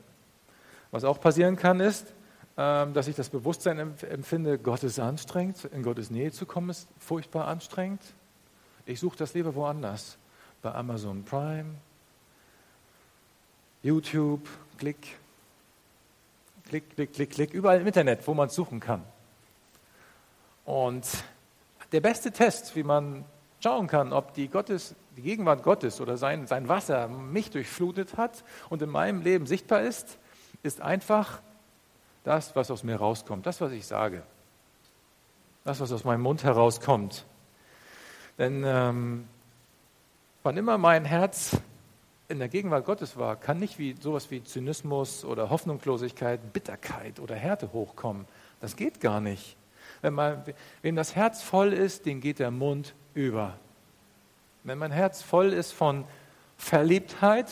Was 0.91 1.05
auch 1.05 1.21
passieren 1.21 1.57
kann, 1.57 1.81
ist, 1.81 2.13
ähm, 2.57 2.93
dass 2.93 3.09
ich 3.09 3.17
das 3.17 3.31
Bewusstsein 3.31 3.79
empfinde, 3.79 4.59
Gott 4.59 4.83
ist 4.85 5.01
anstrengend, 5.01 5.65
in 5.65 5.83
Gottes 5.83 6.11
Nähe 6.11 6.31
zu 6.31 6.47
kommen 6.47 6.71
ist 6.71 6.87
furchtbar 6.99 7.49
anstrengend. 7.49 8.01
Ich 8.87 9.01
suche 9.01 9.17
das 9.17 9.35
lieber 9.35 9.55
woanders. 9.55 10.19
Bei 10.63 10.73
Amazon 10.75 11.25
Prime, 11.25 11.75
YouTube, 13.83 14.49
Klick, 14.79 15.17
Klick, 16.69 16.95
Klick, 16.95 17.13
Klick, 17.13 17.31
Klick, 17.31 17.53
überall 17.53 17.81
im 17.81 17.87
Internet, 17.87 18.27
wo 18.27 18.35
man 18.35 18.49
es 18.49 18.55
suchen 18.55 18.81
kann. 18.81 19.03
Und 20.65 21.07
der 21.93 22.01
beste 22.01 22.33
Test, 22.33 22.75
wie 22.77 22.83
man 22.83 23.25
schauen 23.63 23.87
kann, 23.87 24.13
ob 24.13 24.35
die, 24.35 24.49
Gottes, 24.49 24.95
die 25.17 25.23
Gegenwart 25.23 25.63
Gottes 25.63 26.01
oder 26.01 26.17
sein, 26.17 26.47
sein 26.47 26.69
Wasser 26.69 27.09
mich 27.09 27.51
durchflutet 27.51 28.17
hat 28.17 28.45
und 28.69 28.83
in 28.83 28.91
meinem 28.91 29.23
Leben 29.23 29.47
sichtbar 29.47 29.83
ist, 29.83 30.19
ist 30.63 30.81
einfach 30.81 31.41
das, 32.25 32.57
was 32.57 32.71
aus 32.71 32.83
mir 32.83 32.97
rauskommt, 32.97 33.47
das, 33.47 33.61
was 33.61 33.73
ich 33.73 33.87
sage, 33.87 34.23
das, 35.65 35.81
was 35.81 35.93
aus 35.93 36.05
meinem 36.05 36.23
Mund 36.23 36.45
herauskommt. 36.45 37.27
Denn 38.39 38.65
ähm, 38.67 39.29
wann 40.43 40.57
immer 40.57 40.79
mein 40.79 41.05
Herz 41.05 41.57
in 42.29 42.39
der 42.39 42.49
Gegenwart 42.49 42.85
Gottes 42.85 43.17
war, 43.17 43.37
kann 43.37 43.59
nicht 43.59 43.79
wie 43.79 43.95
sowas 44.01 44.31
wie 44.31 44.43
Zynismus 44.43 45.25
oder 45.25 45.51
Hoffnungslosigkeit, 45.51 46.53
Bitterkeit 46.53 47.21
oder 47.21 47.35
Härte 47.35 47.73
hochkommen. 47.73 48.27
Das 48.61 48.77
geht 48.77 49.01
gar 49.01 49.21
nicht. 49.21 49.57
Wenn 50.05 50.13
man, 50.13 50.43
wem 50.83 50.97
das 50.97 51.17
Herz 51.17 51.41
voll 51.41 51.73
ist, 51.73 52.05
den 52.05 52.21
geht 52.21 52.39
der 52.39 52.51
Mund 52.51 52.95
über. 53.15 53.55
Wenn 54.63 54.77
mein 54.77 54.91
Herz 54.91 55.23
voll 55.23 55.51
ist 55.51 55.73
von 55.73 56.05
Verliebtheit, 56.59 57.47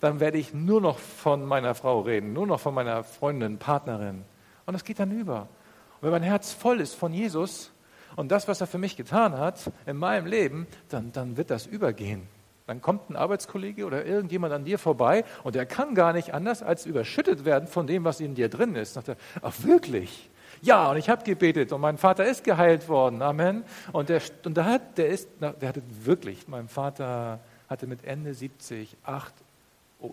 dann 0.00 0.20
werde 0.20 0.36
ich 0.36 0.52
nur 0.52 0.82
noch 0.82 0.98
von 0.98 1.42
meiner 1.46 1.74
Frau 1.74 2.00
reden, 2.00 2.34
nur 2.34 2.46
noch 2.46 2.60
von 2.60 2.74
meiner 2.74 3.02
Freundin, 3.02 3.56
Partnerin. 3.56 4.26
Und 4.66 4.74
das 4.74 4.84
geht 4.84 4.98
dann 4.98 5.10
über. 5.10 5.48
Und 5.94 6.02
wenn 6.02 6.10
mein 6.10 6.22
Herz 6.22 6.52
voll 6.52 6.82
ist 6.82 6.92
von 6.92 7.14
Jesus 7.14 7.72
und 8.14 8.30
das, 8.30 8.46
was 8.46 8.60
er 8.60 8.66
für 8.66 8.76
mich 8.76 8.94
getan 8.94 9.38
hat 9.38 9.72
in 9.86 9.96
meinem 9.96 10.26
Leben, 10.26 10.66
dann, 10.90 11.12
dann 11.12 11.38
wird 11.38 11.50
das 11.50 11.64
übergehen. 11.64 12.28
Dann 12.66 12.82
kommt 12.82 13.08
ein 13.08 13.16
Arbeitskollege 13.16 13.86
oder 13.86 14.04
irgendjemand 14.04 14.52
an 14.52 14.66
dir 14.66 14.78
vorbei 14.78 15.24
und 15.44 15.56
er 15.56 15.64
kann 15.64 15.94
gar 15.94 16.12
nicht 16.12 16.34
anders 16.34 16.62
als 16.62 16.84
überschüttet 16.84 17.46
werden 17.46 17.68
von 17.68 17.86
dem, 17.86 18.04
was 18.04 18.20
in 18.20 18.34
dir 18.34 18.50
drin 18.50 18.74
ist. 18.74 18.92
Sagt 18.92 19.08
er, 19.08 19.16
ach 19.40 19.54
wirklich? 19.62 20.28
Ja, 20.62 20.90
und 20.90 20.96
ich 20.96 21.08
habe 21.08 21.22
gebetet 21.24 21.72
und 21.72 21.80
mein 21.80 21.98
Vater 21.98 22.24
ist 22.24 22.44
geheilt 22.44 22.88
worden. 22.88 23.22
Amen. 23.22 23.64
Und 23.92 24.08
der, 24.08 24.20
und 24.44 24.56
der, 24.56 24.64
hat, 24.64 24.98
der, 24.98 25.08
ist, 25.08 25.28
der 25.40 25.68
hatte 25.68 25.82
wirklich, 26.02 26.48
mein 26.48 26.68
Vater 26.68 27.40
hatte 27.68 27.86
mit 27.86 28.04
Ende 28.04 28.34
70 28.34 28.96
acht 29.04 29.34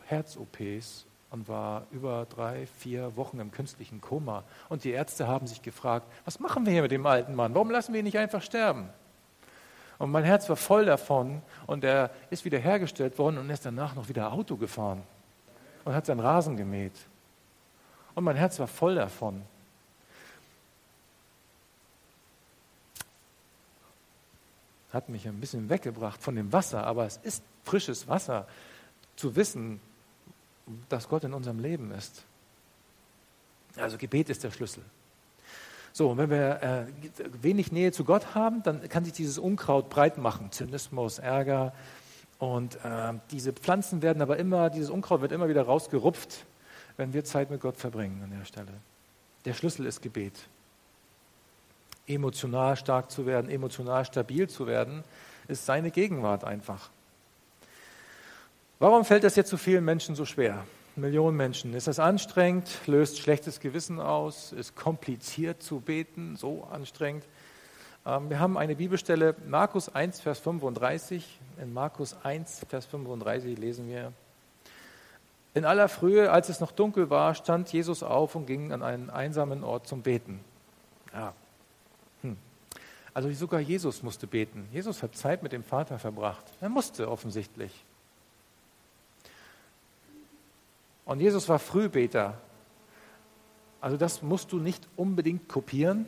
Herz-OPs 0.06 1.06
und 1.30 1.48
war 1.48 1.88
über 1.92 2.28
drei, 2.30 2.68
vier 2.78 3.16
Wochen 3.16 3.40
im 3.40 3.52
künstlichen 3.52 4.02
Koma. 4.02 4.44
Und 4.70 4.84
die 4.84 4.92
Ärzte 4.92 5.28
haben 5.28 5.48
sich 5.48 5.62
gefragt, 5.62 6.06
was 6.26 6.40
machen 6.40 6.66
wir 6.66 6.74
hier 6.74 6.82
mit 6.84 6.92
dem 6.92 7.06
alten 7.06 7.36
Mann? 7.36 7.54
Warum 7.54 7.72
lassen 7.72 7.94
wir 7.94 8.00
ihn 8.00 8.06
nicht 8.06 8.18
einfach 8.18 8.42
sterben? 8.42 8.90
Und 9.98 10.12
mein 10.12 10.24
Herz 10.24 10.50
war 10.50 10.56
voll 10.56 10.86
davon 10.86 11.42
und 11.66 11.84
er 11.84 12.12
ist 12.30 12.46
wieder 12.46 12.60
hergestellt 12.60 13.18
worden 13.18 13.38
und 13.38 13.50
ist 13.50 13.66
danach 13.66 13.96
noch 13.96 14.10
wieder 14.10 14.32
Auto 14.32 14.58
gefahren 14.58 15.04
und 15.86 15.94
hat 15.94 16.06
seinen 16.06 16.20
Rasen 16.20 16.58
gemäht. 16.58 16.94
Und 18.16 18.24
mein 18.24 18.36
Herz 18.36 18.60
war 18.60 18.68
voll 18.68 18.96
davon. 18.96 19.44
Hat 24.94 25.10
mich 25.10 25.28
ein 25.28 25.40
bisschen 25.40 25.70
weggebracht 25.70 26.22
von 26.22 26.36
dem 26.36 26.54
Wasser, 26.54 26.86
aber 26.86 27.06
es 27.06 27.18
ist 27.18 27.44
frisches 27.64 28.08
Wasser, 28.08 28.48
zu 29.16 29.36
wissen, 29.36 29.80
dass 30.88 31.10
Gott 31.10 31.24
in 31.24 31.34
unserem 31.34 31.60
Leben 31.60 31.92
ist. 31.92 32.24
Also 33.76 33.98
Gebet 33.98 34.30
ist 34.30 34.44
der 34.44 34.52
Schlüssel. 34.52 34.84
So, 35.92 36.10
und 36.10 36.18
wenn 36.18 36.30
wir 36.30 36.62
äh, 36.64 36.86
wenig 37.42 37.72
Nähe 37.72 37.92
zu 37.92 38.04
Gott 38.04 38.34
haben, 38.34 38.64
dann 38.64 38.88
kann 38.90 39.04
sich 39.04 39.14
dieses 39.14 39.38
Unkraut 39.38 39.90
breit 39.90 40.18
machen, 40.18 40.52
Zynismus, 40.52 41.20
Ärger. 41.20 41.74
Und 42.40 42.76
äh, 42.84 43.14
diese 43.32 43.54
Pflanzen 43.54 44.02
werden 44.02 44.22
aber 44.22 44.38
immer, 44.38 44.70
dieses 44.70 44.90
Unkraut 44.90 45.22
wird 45.22 45.32
immer 45.32 45.50
wieder 45.50 45.64
rausgerupft, 45.64 46.46
wenn 46.98 47.14
wir 47.14 47.24
Zeit 47.24 47.52
mit 47.52 47.62
Gott 47.62 47.78
verbringen 47.78 48.22
an 48.24 48.38
der 48.38 48.46
Stelle. 48.46 48.74
Der 49.46 49.54
Schlüssel 49.54 49.86
ist 49.86 50.02
Gebet 50.02 50.48
emotional 52.08 52.76
stark 52.76 53.12
zu 53.12 53.26
werden, 53.26 53.50
emotional 53.50 54.06
stabil 54.06 54.50
zu 54.50 54.68
werden, 54.68 55.04
ist 55.48 55.66
seine 55.66 55.92
Gegenwart 55.92 56.44
einfach. 56.44 56.90
Warum 58.80 59.06
fällt 59.06 59.24
das 59.24 59.36
jetzt 59.36 59.50
so 59.50 59.58
vielen 59.58 59.86
Menschen 59.86 60.16
so 60.16 60.26
schwer? 60.26 60.66
Millionen 60.96 61.38
Menschen. 61.38 61.74
Ist 61.74 61.88
das 61.88 62.00
anstrengend? 62.00 62.70
Löst 62.86 63.20
schlechtes 63.20 63.60
Gewissen 63.60 64.00
aus? 64.00 64.52
Ist 64.52 64.76
kompliziert 64.76 65.64
zu 65.64 65.80
beten? 65.80 66.36
So 66.36 66.68
anstrengend? 66.72 67.24
Ähm, 68.06 68.30
wir 68.30 68.40
haben 68.40 68.58
eine 68.58 68.76
Bibelstelle, 68.76 69.36
Markus 69.48 69.90
1, 69.90 70.22
Vers 70.22 70.40
35. 70.40 71.40
In 71.62 71.74
Markus 71.74 72.16
1, 72.24 72.66
Vers 72.68 72.86
35 72.86 73.58
lesen 73.58 73.88
wir, 73.88 74.12
in 75.56 75.66
aller 75.66 75.88
Frühe, 75.88 76.32
als 76.32 76.50
es 76.50 76.60
noch 76.60 76.72
dunkel 76.72 77.12
war, 77.12 77.36
stand 77.36 77.72
Jesus 77.72 78.02
auf 78.02 78.34
und 78.34 78.48
ging 78.48 78.72
an 78.72 78.82
einen 78.82 79.12
einsamen 79.12 79.64
Ort 79.64 79.88
zum 79.88 80.02
Beten. 80.02 80.40
Ja, 81.14 81.34
also 83.14 83.32
sogar 83.32 83.60
Jesus 83.60 84.02
musste 84.02 84.28
beten. 84.28 84.68
Jesus 84.72 85.04
hat 85.04 85.16
Zeit 85.16 85.44
mit 85.44 85.52
dem 85.52 85.64
Vater 85.64 86.00
verbracht. 86.00 86.46
Er 86.62 86.70
musste 86.70 87.10
offensichtlich. 87.10 87.86
Und 91.06 91.20
Jesus 91.20 91.48
war 91.50 91.60
Frühbeter. 91.60 92.40
Also 93.82 93.98
das 93.98 94.22
musst 94.22 94.52
du 94.52 94.60
nicht 94.60 94.88
unbedingt 94.96 95.48
kopieren. 95.48 96.06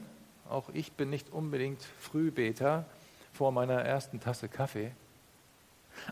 Auch 0.49 0.69
ich 0.73 0.93
bin 0.93 1.09
nicht 1.09 1.31
unbedingt 1.31 1.83
Frühbeter 1.99 2.85
vor 3.33 3.51
meiner 3.51 3.81
ersten 3.81 4.19
Tasse 4.19 4.47
Kaffee. 4.47 4.91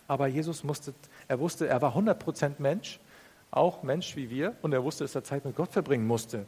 Aber 0.08 0.27
Jesus 0.27 0.63
musste, 0.63 0.93
er 1.27 1.39
wusste, 1.39 1.67
er 1.67 1.82
war 1.82 1.95
100% 1.95 2.53
Mensch, 2.60 2.99
auch 3.51 3.84
Mensch 3.84 4.15
wie 4.15 4.29
wir, 4.29 4.56
und 4.62 4.73
er 4.73 4.84
wusste, 4.84 5.03
dass 5.03 5.15
er 5.15 5.23
Zeit 5.23 5.45
mit 5.45 5.56
Gott 5.56 5.71
verbringen 5.71 6.08
musste. 6.08 6.45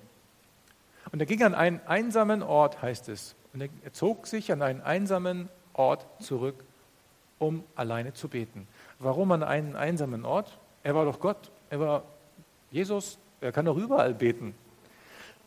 Und 1.12 1.20
er 1.20 1.26
ging 1.26 1.44
an 1.44 1.54
einen 1.54 1.80
einsamen 1.86 2.42
Ort, 2.42 2.82
heißt 2.82 3.10
es. 3.10 3.36
Und 3.56 3.62
er 3.62 3.94
zog 3.94 4.28
sich 4.28 4.52
an 4.52 4.62
einen 4.62 4.82
einsamen 4.82 5.48
Ort 5.72 6.06
zurück, 6.22 6.62
um 7.40 7.64
alleine 7.78 8.14
zu 8.14 8.28
beten. 8.28 8.68
Warum 9.00 9.32
an 9.32 9.44
einen 9.44 9.78
einsamen 9.78 10.26
Ort? 10.26 10.60
Er 10.84 10.94
war 10.94 11.06
doch 11.06 11.22
Gott, 11.22 11.52
er 11.70 11.80
war 11.80 12.04
Jesus, 12.70 13.18
er 13.40 13.54
kann 13.54 13.64
doch 13.64 13.78
überall 13.78 14.14
beten. 14.14 14.54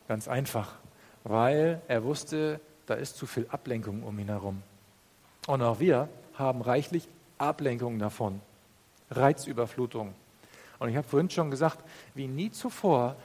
Ganz 0.09 0.27
einfach, 0.27 0.77
weil 1.25 1.83
er 1.87 2.03
wusste, 2.03 2.61
da 2.87 2.95
ist 2.95 3.19
zu 3.19 3.27
viel 3.27 3.47
Ablenkung 3.51 4.03
um 4.03 4.19
ihn 4.19 4.29
herum. 4.29 4.63
Und 5.47 5.61
auch 5.61 5.79
wir 5.79 6.09
haben 6.33 6.63
reichlich 6.63 7.07
Ablenkung 7.37 7.99
davon, 7.99 8.41
Reizüberflutung. 9.11 10.15
Und 10.79 10.89
ich 10.89 10.97
habe 10.97 11.07
vorhin 11.07 11.29
schon 11.29 11.51
gesagt, 11.51 11.85
wie 12.15 12.27
nie 12.27 12.51
zuvor, 12.53 13.17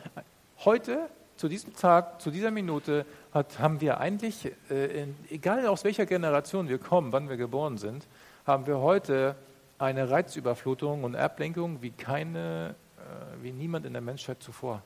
heute 0.65 1.07
zu 1.43 1.49
diesem 1.49 1.75
Tag, 1.75 2.21
zu 2.21 2.31
dieser 2.31 2.51
Minute 2.51 3.05
hat, 3.33 3.59
haben 3.59 3.81
wir 3.81 3.99
eigentlich, 3.99 4.49
äh, 4.69 5.01
in, 5.01 5.15
egal 5.29 5.67
aus 5.67 5.83
welcher 5.83 6.05
Generation 6.05 6.69
wir 6.69 6.77
kommen, 6.77 7.11
wann 7.11 7.27
wir 7.27 7.35
geboren 7.35 7.77
sind, 7.77 8.07
haben 8.47 8.65
wir 8.65 8.79
heute 8.79 9.35
eine 9.77 10.09
Reizüberflutung 10.09 11.03
und 11.03 11.17
Ablenkung 11.17 11.81
wie 11.81 11.91
keine, 11.91 12.75
äh, 12.97 13.43
wie 13.43 13.51
niemand 13.51 13.85
in 13.85 13.91
der 13.91 14.01
Menschheit 14.01 14.41
zuvor. 14.41 14.81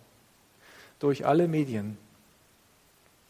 Durch 0.97 1.27
alle 1.27 1.47
Medien. 1.47 1.95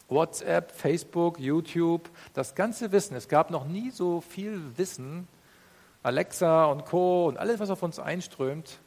WhatsApp, 0.08 0.72
Facebook, 0.72 1.38
YouTube, 1.38 2.08
das 2.32 2.54
ganze 2.54 2.92
Wissen. 2.92 3.14
Es 3.14 3.28
gab 3.28 3.50
noch 3.50 3.66
nie 3.66 3.90
so 3.90 4.22
viel 4.22 4.58
Wissen, 4.78 5.28
Alexa 6.02 6.64
und 6.64 6.86
Co. 6.86 7.26
und 7.26 7.36
alles, 7.36 7.60
was 7.60 7.68
auf 7.68 7.82
uns 7.82 7.98
einströmt, 7.98 8.78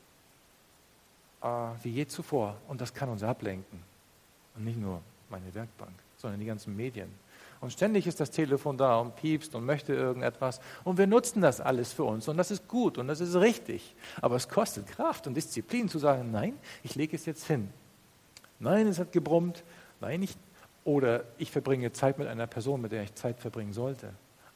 äh, 1.43 1.47
wie 1.83 1.91
je 1.91 2.07
zuvor. 2.07 2.55
Und 2.67 2.81
das 2.81 2.95
kann 2.95 3.07
uns 3.07 3.21
ablenken. 3.21 3.90
Und 4.55 4.65
nicht 4.65 4.79
nur 4.79 5.01
meine 5.29 5.53
Werkbank, 5.53 5.93
sondern 6.17 6.39
die 6.39 6.45
ganzen 6.45 6.75
Medien. 6.75 7.09
Und 7.61 7.71
ständig 7.71 8.07
ist 8.07 8.19
das 8.19 8.31
Telefon 8.31 8.75
da 8.75 8.99
und 8.99 9.15
piepst 9.15 9.53
und 9.53 9.65
möchte 9.65 9.93
irgendetwas. 9.93 10.59
Und 10.83 10.97
wir 10.97 11.05
nutzen 11.05 11.41
das 11.41 11.61
alles 11.61 11.93
für 11.93 12.03
uns. 12.03 12.27
Und 12.27 12.37
das 12.37 12.49
ist 12.49 12.67
gut 12.67 12.97
und 12.97 13.07
das 13.07 13.21
ist 13.21 13.35
richtig. 13.35 13.95
Aber 14.19 14.35
es 14.35 14.49
kostet 14.49 14.87
Kraft 14.87 15.27
und 15.27 15.35
Disziplin 15.35 15.87
zu 15.87 15.99
sagen, 15.99 16.31
nein, 16.31 16.57
ich 16.81 16.95
lege 16.95 17.15
es 17.15 17.25
jetzt 17.27 17.45
hin. 17.45 17.69
Nein, 18.59 18.87
es 18.87 18.97
hat 18.97 19.11
gebrummt. 19.11 19.63
Nein, 19.99 20.23
ich, 20.23 20.35
Oder 20.83 21.23
ich 21.37 21.51
verbringe 21.51 21.91
Zeit 21.91 22.17
mit 22.17 22.27
einer 22.27 22.47
Person, 22.47 22.81
mit 22.81 22.91
der 22.91 23.03
ich 23.03 23.13
Zeit 23.13 23.39
verbringen 23.39 23.73
sollte. 23.73 24.11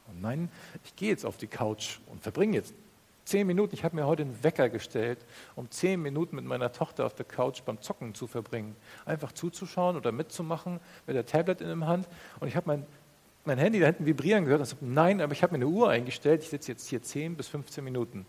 Und 0.08 0.20
nein, 0.20 0.48
ich 0.84 0.96
gehe 0.96 1.10
jetzt 1.10 1.24
auf 1.24 1.36
die 1.36 1.46
Couch 1.46 1.98
und 2.06 2.22
verbringe 2.22 2.56
jetzt 2.56 2.74
zehn 3.26 3.46
Minuten. 3.46 3.74
Ich 3.74 3.84
habe 3.84 3.94
mir 3.94 4.06
heute 4.06 4.22
einen 4.22 4.42
Wecker 4.42 4.70
gestellt, 4.70 5.18
um 5.56 5.70
zehn 5.70 6.00
Minuten 6.00 6.36
mit 6.36 6.44
meiner 6.46 6.72
Tochter 6.72 7.04
auf 7.04 7.14
der 7.14 7.26
Couch 7.26 7.62
beim 7.64 7.82
Zocken 7.82 8.14
zu 8.14 8.26
verbringen. 8.26 8.74
Einfach 9.04 9.32
zuzuschauen 9.32 9.96
oder 9.96 10.12
mitzumachen 10.12 10.80
mit 11.06 11.16
der 11.16 11.26
Tablet 11.26 11.60
in 11.60 11.80
der 11.80 11.88
Hand. 11.88 12.08
Und 12.40 12.48
ich 12.48 12.56
habe 12.56 12.68
mein, 12.68 12.86
mein 13.44 13.58
Handy 13.58 13.80
da 13.80 13.86
hinten 13.86 14.06
vibrieren 14.06 14.44
gehört. 14.44 14.60
Und 14.60 14.66
so, 14.66 14.76
nein, 14.80 15.20
aber 15.20 15.32
ich 15.32 15.42
habe 15.42 15.52
mir 15.52 15.64
eine 15.64 15.66
Uhr 15.66 15.90
eingestellt. 15.90 16.42
Ich 16.42 16.48
sitze 16.48 16.72
jetzt 16.72 16.88
hier 16.88 17.02
zehn 17.02 17.36
bis 17.36 17.48
15 17.48 17.84
Minuten. 17.84 18.26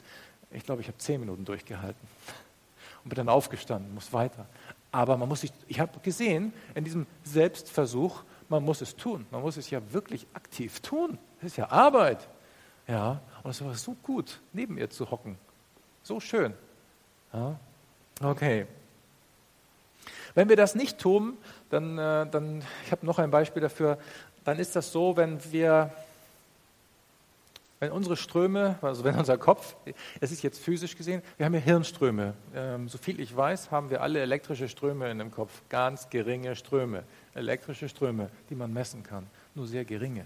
Ich 0.52 0.64
glaube, 0.64 0.82
ich 0.82 0.88
habe 0.88 0.98
zehn 0.98 1.20
Minuten 1.20 1.46
durchgehalten 1.46 2.08
und 3.04 3.10
bin 3.10 3.16
dann 3.18 3.30
aufgestanden, 3.30 3.94
muss 3.94 4.12
weiter. 4.12 4.48
Aber 4.92 5.16
man 5.16 5.30
muss 5.30 5.42
sich, 5.42 5.52
ich 5.68 5.80
habe 5.80 6.00
gesehen, 6.00 6.54
in 6.74 6.84
diesem 6.84 7.06
Selbstversuch, 7.24 8.24
man 8.50 8.64
muss 8.64 8.82
es 8.82 8.96
tun. 8.96 9.28
Man 9.30 9.42
muss 9.42 9.58
es 9.58 9.70
ja 9.70 9.80
wirklich 9.92 10.26
aktiv 10.34 10.80
tun. 10.80 11.20
Das 11.40 11.52
ist 11.52 11.58
ja 11.58 11.70
Arbeit. 11.70 12.28
Ja, 12.88 13.20
und 13.44 13.52
es 13.52 13.64
war 13.64 13.74
so 13.76 13.96
gut, 14.04 14.40
neben 14.54 14.78
ihr 14.78 14.90
zu 14.90 15.10
hocken. 15.12 15.38
So 16.04 16.20
schön. 16.20 16.54
Ja, 17.34 17.60
okay. 18.24 18.66
Wenn 20.36 20.50
wir 20.50 20.56
das 20.56 20.76
nicht 20.76 20.98
tun, 21.00 21.38
dann, 21.70 21.98
äh, 21.98 22.28
dann 22.30 22.64
ich 22.86 22.92
habe 22.92 23.06
noch 23.06 23.20
ein 23.20 23.32
Beispiel 23.32 23.62
dafür, 23.62 23.98
dann 24.46 24.60
ist 24.60 24.76
das 24.76 24.92
so, 24.92 25.18
wenn 25.18 25.40
wir 25.52 25.92
wenn 27.80 27.92
unsere 27.92 28.18
Ströme, 28.18 28.76
also 28.82 29.04
wenn 29.04 29.16
unser 29.16 29.38
Kopf, 29.38 29.76
es 30.20 30.32
ist 30.32 30.42
jetzt 30.42 30.60
physisch 30.60 30.98
gesehen, 30.98 31.22
wir 31.38 31.46
haben 31.46 31.54
ja 31.54 31.60
Hirnströme. 31.60 32.34
Ähm, 32.56 32.90
so 32.90 32.98
viel 32.98 33.20
ich 33.20 33.36
weiß, 33.36 33.70
haben 33.70 33.92
wir 33.92 34.02
alle 34.02 34.20
elektrische 34.20 34.68
Ströme 34.68 35.12
in 35.12 35.20
dem 35.20 35.30
Kopf. 35.30 35.62
Ganz 35.70 36.10
geringe 36.10 36.56
Ströme. 36.56 37.04
Elektrische 37.36 37.88
Ströme, 37.88 38.32
die 38.50 38.56
man 38.56 38.74
messen 38.74 39.04
kann. 39.04 39.28
Nur 39.54 39.68
sehr 39.68 39.86
geringe. 39.86 40.26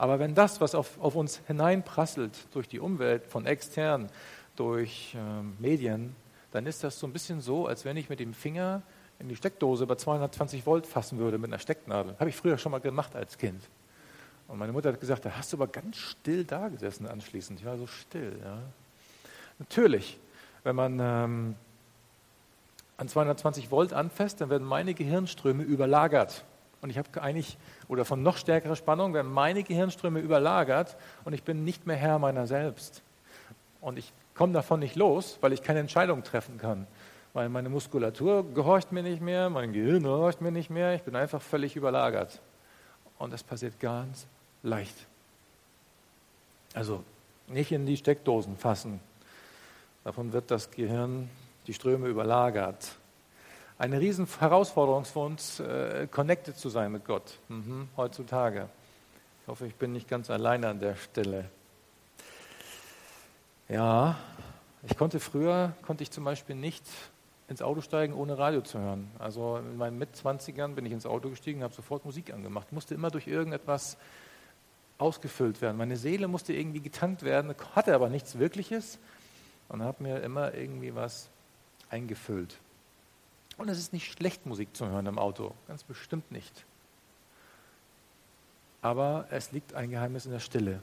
Aber 0.00 0.18
wenn 0.18 0.34
das, 0.34 0.62
was 0.62 0.74
auf, 0.74 0.98
auf 0.98 1.14
uns 1.14 1.42
hineinprasselt 1.46 2.46
durch 2.54 2.66
die 2.68 2.80
Umwelt, 2.80 3.26
von 3.26 3.44
extern, 3.44 4.08
durch 4.56 5.14
ähm, 5.14 5.58
Medien, 5.58 6.16
dann 6.52 6.64
ist 6.64 6.82
das 6.82 6.98
so 6.98 7.06
ein 7.06 7.12
bisschen 7.12 7.42
so, 7.42 7.66
als 7.66 7.84
wenn 7.84 7.98
ich 7.98 8.08
mit 8.08 8.18
dem 8.18 8.32
Finger 8.32 8.80
in 9.18 9.28
die 9.28 9.36
Steckdose 9.36 9.86
bei 9.86 9.96
220 9.96 10.64
Volt 10.64 10.86
fassen 10.86 11.18
würde 11.18 11.36
mit 11.36 11.50
einer 11.50 11.58
Stecknadel. 11.58 12.14
Habe 12.18 12.30
ich 12.30 12.36
früher 12.36 12.56
schon 12.56 12.72
mal 12.72 12.80
gemacht 12.80 13.14
als 13.14 13.36
Kind. 13.36 13.62
Und 14.48 14.56
meine 14.56 14.72
Mutter 14.72 14.90
hat 14.90 15.00
gesagt, 15.00 15.26
da 15.26 15.32
hast 15.36 15.52
du 15.52 15.58
aber 15.58 15.66
ganz 15.66 15.98
still 15.98 16.44
da 16.44 16.68
gesessen 16.68 17.06
anschließend. 17.06 17.60
Ich 17.60 17.66
war 17.66 17.76
so 17.76 17.86
still. 17.86 18.40
Ja. 18.42 18.58
Natürlich, 19.58 20.18
wenn 20.64 20.76
man 20.76 20.98
ähm, 20.98 21.56
an 22.96 23.06
220 23.06 23.70
Volt 23.70 23.92
anfasst, 23.92 24.40
dann 24.40 24.48
werden 24.48 24.66
meine 24.66 24.94
Gehirnströme 24.94 25.62
überlagert. 25.62 26.46
Und 26.82 26.90
ich 26.90 26.98
habe 26.98 27.22
eigentlich, 27.22 27.58
oder 27.88 28.04
von 28.04 28.22
noch 28.22 28.36
stärkerer 28.36 28.76
Spannung, 28.76 29.12
werden 29.12 29.30
meine 29.30 29.62
Gehirnströme 29.62 30.20
überlagert 30.20 30.96
und 31.24 31.32
ich 31.32 31.42
bin 31.42 31.64
nicht 31.64 31.86
mehr 31.86 31.96
Herr 31.96 32.18
meiner 32.18 32.46
selbst. 32.46 33.02
Und 33.80 33.98
ich 33.98 34.12
komme 34.34 34.52
davon 34.52 34.80
nicht 34.80 34.96
los, 34.96 35.38
weil 35.40 35.52
ich 35.52 35.62
keine 35.62 35.80
Entscheidung 35.80 36.24
treffen 36.24 36.58
kann. 36.58 36.86
Weil 37.32 37.48
meine 37.48 37.68
Muskulatur 37.68 38.44
gehorcht 38.54 38.92
mir 38.92 39.02
nicht 39.02 39.20
mehr, 39.20 39.50
mein 39.50 39.72
Gehirn 39.72 40.02
gehorcht 40.02 40.40
mir 40.40 40.50
nicht 40.50 40.70
mehr, 40.70 40.94
ich 40.94 41.02
bin 41.02 41.14
einfach 41.14 41.42
völlig 41.42 41.76
überlagert. 41.76 42.40
Und 43.18 43.32
das 43.32 43.42
passiert 43.42 43.78
ganz 43.78 44.26
leicht. 44.62 44.96
Also 46.74 47.04
nicht 47.48 47.72
in 47.72 47.86
die 47.86 47.96
Steckdosen 47.96 48.56
fassen. 48.56 49.00
Davon 50.04 50.32
wird 50.32 50.50
das 50.50 50.70
Gehirn, 50.70 51.28
die 51.66 51.74
Ströme 51.74 52.08
überlagert. 52.08 52.96
Eine 53.80 53.98
riesen 53.98 54.26
Herausforderung 54.26 55.06
für 55.06 55.20
uns, 55.20 55.58
äh, 55.58 56.06
connected 56.10 56.54
zu 56.54 56.68
sein 56.68 56.92
mit 56.92 57.06
Gott, 57.06 57.38
mhm, 57.48 57.88
heutzutage. 57.96 58.68
Ich 59.40 59.48
hoffe, 59.48 59.66
ich 59.66 59.74
bin 59.74 59.94
nicht 59.94 60.06
ganz 60.06 60.28
alleine 60.28 60.68
an 60.68 60.80
der 60.80 60.96
Stelle. 60.96 61.48
Ja, 63.70 64.18
ich 64.82 64.98
konnte 64.98 65.18
früher, 65.18 65.72
konnte 65.80 66.02
ich 66.02 66.10
zum 66.10 66.24
Beispiel 66.24 66.56
nicht 66.56 66.84
ins 67.48 67.62
Auto 67.62 67.80
steigen, 67.80 68.12
ohne 68.12 68.36
Radio 68.36 68.60
zu 68.60 68.78
hören. 68.78 69.10
Also 69.18 69.56
in 69.56 69.78
meinen 69.78 69.96
Mitzwanzigern 69.96 70.74
bin 70.74 70.84
ich 70.84 70.92
ins 70.92 71.06
Auto 71.06 71.30
gestiegen, 71.30 71.62
habe 71.62 71.72
sofort 71.72 72.04
Musik 72.04 72.34
angemacht. 72.34 72.72
Musste 72.72 72.92
immer 72.94 73.10
durch 73.10 73.28
irgendetwas 73.28 73.96
ausgefüllt 74.98 75.62
werden. 75.62 75.78
Meine 75.78 75.96
Seele 75.96 76.28
musste 76.28 76.52
irgendwie 76.52 76.80
getankt 76.80 77.22
werden, 77.22 77.54
hatte 77.74 77.94
aber 77.94 78.10
nichts 78.10 78.38
Wirkliches 78.38 78.98
und 79.70 79.82
habe 79.82 80.02
mir 80.02 80.20
immer 80.20 80.52
irgendwie 80.52 80.94
was 80.94 81.30
eingefüllt. 81.88 82.58
Und 83.60 83.68
es 83.68 83.76
ist 83.76 83.92
nicht 83.92 84.10
schlecht, 84.10 84.46
Musik 84.46 84.74
zu 84.74 84.86
hören 84.86 85.04
im 85.04 85.18
Auto, 85.18 85.52
ganz 85.68 85.84
bestimmt 85.84 86.32
nicht. 86.32 86.64
Aber 88.80 89.26
es 89.28 89.52
liegt 89.52 89.74
ein 89.74 89.90
Geheimnis 89.90 90.24
in 90.24 90.32
der 90.32 90.38
Stille. 90.38 90.80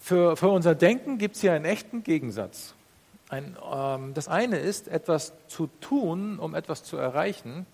Für, 0.00 0.38
für 0.38 0.48
unser 0.48 0.74
Denken 0.74 1.18
gibt 1.18 1.34
es 1.34 1.42
hier 1.42 1.52
einen 1.52 1.66
echten 1.66 2.02
Gegensatz. 2.02 2.72
Ein, 3.28 3.58
ähm, 3.70 4.14
das 4.14 4.28
eine 4.28 4.56
ist, 4.56 4.88
etwas 4.88 5.34
zu 5.48 5.66
tun, 5.82 6.38
um 6.38 6.54
etwas 6.54 6.82
zu 6.82 6.96
erreichen. 6.96 7.66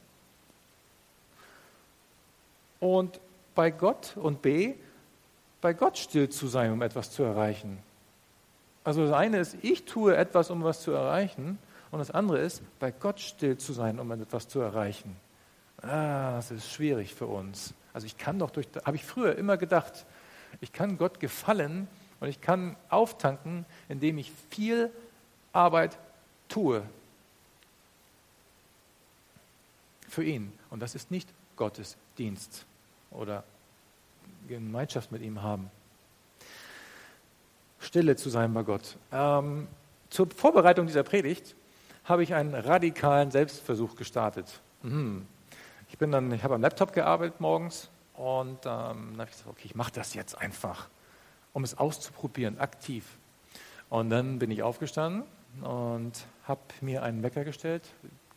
Und 2.81 3.21
bei 3.55 3.71
Gott 3.71 4.17
und 4.17 4.43
B, 4.43 4.75
bei 5.61 5.75
Gott 5.75 5.97
still 5.97 6.29
zu 6.29 6.49
sein, 6.49 6.73
um 6.73 6.83
etwas 6.83 7.13
zu 7.13 7.23
erreichen. 7.23 7.79
Also 8.85 9.05
das 9.05 9.13
eine 9.13 9.39
ist, 9.39 9.57
ich 9.63 9.85
tue 9.85 10.17
etwas, 10.17 10.51
um 10.51 10.65
was 10.65 10.81
zu 10.81 10.93
erreichen. 10.93 11.59
Und 11.91 11.99
das 11.99 12.11
andere 12.11 12.39
ist, 12.39 12.63
bei 12.79 12.91
Gott 12.93 13.21
still 13.21 13.59
zu 13.59 13.73
sein, 13.73 13.99
um 13.99 14.11
etwas 14.13 14.49
zu 14.49 14.61
erreichen. 14.61 15.17
Ah, 15.83 16.37
das 16.37 16.51
ist 16.51 16.71
schwierig 16.71 17.15
für 17.15 17.27
uns. 17.27 17.75
Also 17.93 18.07
ich 18.07 18.17
kann 18.17 18.39
doch 18.39 18.51
durch, 18.51 18.69
habe 18.85 18.97
ich 18.97 19.05
früher 19.05 19.37
immer 19.37 19.57
gedacht, 19.57 20.07
ich 20.61 20.73
kann 20.73 20.99
Gott 20.99 21.21
gefallen 21.21 21.89
und 22.21 22.29
ich 22.29 22.41
kann 22.41 22.77
auftanken, 22.89 23.65
indem 23.89 24.19
ich 24.19 24.31
viel 24.51 24.91
Arbeit 25.53 25.99
tue. 26.49 26.83
Für 30.09 30.25
ihn. 30.25 30.53
Und 30.71 30.81
das 30.81 30.95
ist 30.95 31.11
nicht 31.11 31.29
Gottes 31.57 31.97
Dienst 32.19 32.67
oder 33.11 33.45
Gemeinschaft 34.49 35.13
mit 35.13 35.23
ihm 35.23 35.43
haben. 35.43 35.71
Stille 37.81 38.15
zu 38.15 38.29
sein 38.29 38.53
bei 38.55 38.63
Gott. 38.63 38.97
Ähm, 39.11 39.67
zur 40.11 40.29
Vorbereitung 40.31 40.87
dieser 40.87 41.03
Predigt 41.03 41.57
habe 42.05 42.23
ich 42.23 42.35
einen 42.35 42.55
radikalen 42.55 43.31
Selbstversuch 43.31 43.97
gestartet. 43.97 44.61
Mhm. 44.83 45.27
Ich 45.89 45.99
bin 45.99 46.13
dann, 46.13 46.31
ich 46.33 46.45
habe 46.45 46.55
am 46.55 46.61
Laptop 46.61 46.93
gearbeitet 46.93 47.41
morgens 47.41 47.91
und 48.15 48.51
ähm, 48.51 48.59
dann 48.65 49.13
habe 49.19 49.25
ich 49.25 49.31
gesagt, 49.31 49.49
okay, 49.49 49.63
ich 49.65 49.75
mache 49.75 49.93
das 49.93 50.15
jetzt 50.15 50.39
einfach, 50.39 50.89
um 51.53 51.65
es 51.65 51.77
auszuprobieren, 51.77 52.59
aktiv. 52.59 53.05
Und 53.89 54.11
dann 54.11 54.39
bin 54.39 54.51
ich 54.51 54.63
aufgestanden 54.63 55.25
und 55.63 56.13
habe 56.45 56.61
mir 56.81 57.03
einen 57.03 57.23
Wecker 57.23 57.45
gestellt, 57.45 57.89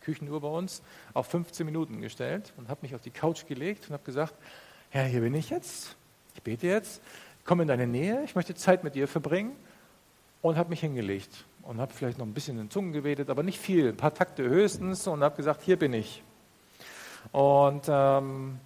Küchenuhr 0.01 0.41
bei 0.41 0.47
uns, 0.47 0.81
auf 1.13 1.27
15 1.27 1.65
Minuten 1.65 2.01
gestellt 2.01 2.53
und 2.57 2.69
habe 2.69 2.79
mich 2.81 2.95
auf 2.95 3.01
die 3.01 3.11
Couch 3.11 3.45
gelegt 3.45 3.87
und 3.87 3.93
habe 3.93 4.03
gesagt, 4.03 4.33
Herr, 4.89 5.05
hier 5.05 5.21
bin 5.21 5.33
ich 5.35 5.49
jetzt, 5.49 5.95
ich 6.33 6.41
bete 6.41 6.67
jetzt, 6.67 7.01
komme 7.45 7.63
in 7.63 7.67
deine 7.67 7.87
Nähe, 7.87 8.23
ich 8.23 8.35
möchte 8.35 8.55
Zeit 8.55 8.83
mit 8.83 8.95
dir 8.95 9.07
verbringen 9.07 9.55
und 10.41 10.57
habe 10.57 10.69
mich 10.69 10.79
hingelegt 10.81 11.45
und 11.63 11.79
habe 11.79 11.93
vielleicht 11.93 12.17
noch 12.17 12.25
ein 12.25 12.33
bisschen 12.33 12.59
in 12.59 12.69
Zungen 12.69 12.93
gebetet, 12.93 13.29
aber 13.29 13.43
nicht 13.43 13.59
viel, 13.59 13.89
ein 13.89 13.97
paar 13.97 14.13
Takte 14.13 14.43
höchstens 14.43 15.07
und 15.07 15.23
habe 15.23 15.35
gesagt, 15.35 15.61
hier 15.61 15.77
bin 15.77 15.93
ich. 15.93 16.23
Und 17.31 17.83
ähm, 17.87 18.59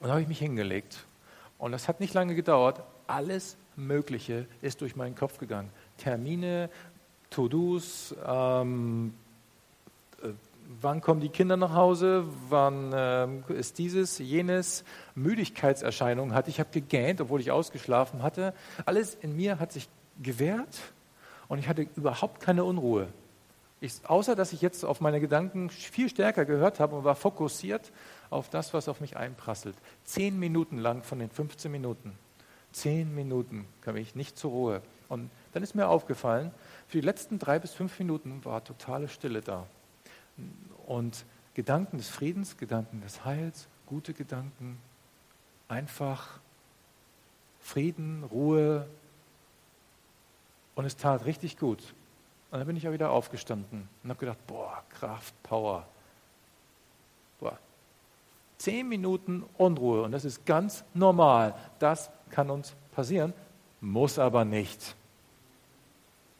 dann 0.00 0.10
habe 0.10 0.22
ich 0.22 0.28
mich 0.28 0.38
hingelegt 0.38 1.06
und 1.58 1.72
das 1.72 1.88
hat 1.88 2.00
nicht 2.00 2.14
lange 2.14 2.34
gedauert. 2.34 2.82
Alles 3.06 3.56
Mögliche 3.76 4.46
ist 4.62 4.80
durch 4.80 4.96
meinen 4.96 5.14
Kopf 5.14 5.38
gegangen. 5.38 5.70
Termine, 5.98 6.70
To-Dos, 7.30 8.14
ähm, 8.26 9.14
wann 10.80 11.00
kommen 11.00 11.20
die 11.20 11.28
Kinder 11.28 11.56
nach 11.56 11.74
Hause, 11.74 12.24
wann 12.48 12.92
ähm, 12.94 13.44
ist 13.48 13.78
dieses, 13.78 14.18
jenes, 14.18 14.84
Müdigkeitserscheinungen 15.14 16.34
hatte. 16.34 16.50
Ich 16.50 16.60
habe 16.60 16.70
gegähnt, 16.70 17.20
obwohl 17.20 17.40
ich 17.40 17.50
ausgeschlafen 17.50 18.22
hatte. 18.22 18.54
Alles 18.86 19.14
in 19.14 19.34
mir 19.36 19.58
hat 19.58 19.72
sich 19.72 19.88
gewehrt 20.22 20.78
und 21.48 21.58
ich 21.58 21.68
hatte 21.68 21.86
überhaupt 21.96 22.40
keine 22.40 22.64
Unruhe. 22.64 23.08
Ich, 23.80 23.94
außer 24.04 24.36
dass 24.36 24.52
ich 24.52 24.60
jetzt 24.60 24.84
auf 24.84 25.00
meine 25.00 25.20
Gedanken 25.20 25.70
viel 25.70 26.08
stärker 26.08 26.44
gehört 26.44 26.78
habe 26.80 26.96
und 26.96 27.04
war 27.04 27.16
fokussiert 27.16 27.90
auf 28.28 28.48
das, 28.48 28.72
was 28.74 28.88
auf 28.88 29.00
mich 29.00 29.16
einprasselt. 29.16 29.74
Zehn 30.04 30.38
Minuten 30.38 30.78
lang 30.78 31.02
von 31.02 31.18
den 31.18 31.30
15 31.30 31.72
Minuten. 31.72 32.12
Zehn 32.72 33.12
Minuten 33.14 33.66
kam 33.80 33.96
ich 33.96 34.14
nicht 34.14 34.38
zur 34.38 34.50
Ruhe. 34.50 34.82
Und 35.08 35.30
dann 35.52 35.62
ist 35.64 35.74
mir 35.74 35.88
aufgefallen, 35.88 36.52
für 36.86 37.00
die 37.00 37.06
letzten 37.06 37.40
drei 37.40 37.58
bis 37.58 37.72
fünf 37.72 37.98
Minuten 37.98 38.44
war 38.44 38.62
totale 38.62 39.08
Stille 39.08 39.40
da. 39.40 39.66
Und 40.86 41.24
Gedanken 41.54 41.98
des 41.98 42.08
Friedens, 42.08 42.56
Gedanken 42.56 43.00
des 43.00 43.24
Heils, 43.24 43.68
gute 43.86 44.14
Gedanken, 44.14 44.78
einfach 45.68 46.40
Frieden, 47.60 48.24
Ruhe. 48.24 48.86
Und 50.74 50.84
es 50.84 50.96
tat 50.96 51.24
richtig 51.24 51.58
gut. 51.58 51.94
Und 52.50 52.58
dann 52.58 52.66
bin 52.66 52.76
ich 52.76 52.84
ja 52.84 52.92
wieder 52.92 53.10
aufgestanden 53.10 53.88
und 54.02 54.10
habe 54.10 54.18
gedacht, 54.18 54.44
boah, 54.46 54.82
Kraft, 54.88 55.34
Power. 55.42 55.86
Boah. 57.38 57.58
Zehn 58.58 58.88
Minuten 58.88 59.44
Unruhe 59.56 60.02
und 60.02 60.12
das 60.12 60.24
ist 60.24 60.44
ganz 60.46 60.84
normal. 60.94 61.54
Das 61.78 62.10
kann 62.30 62.50
uns 62.50 62.74
passieren, 62.92 63.32
muss 63.80 64.18
aber 64.18 64.44
nicht. 64.44 64.96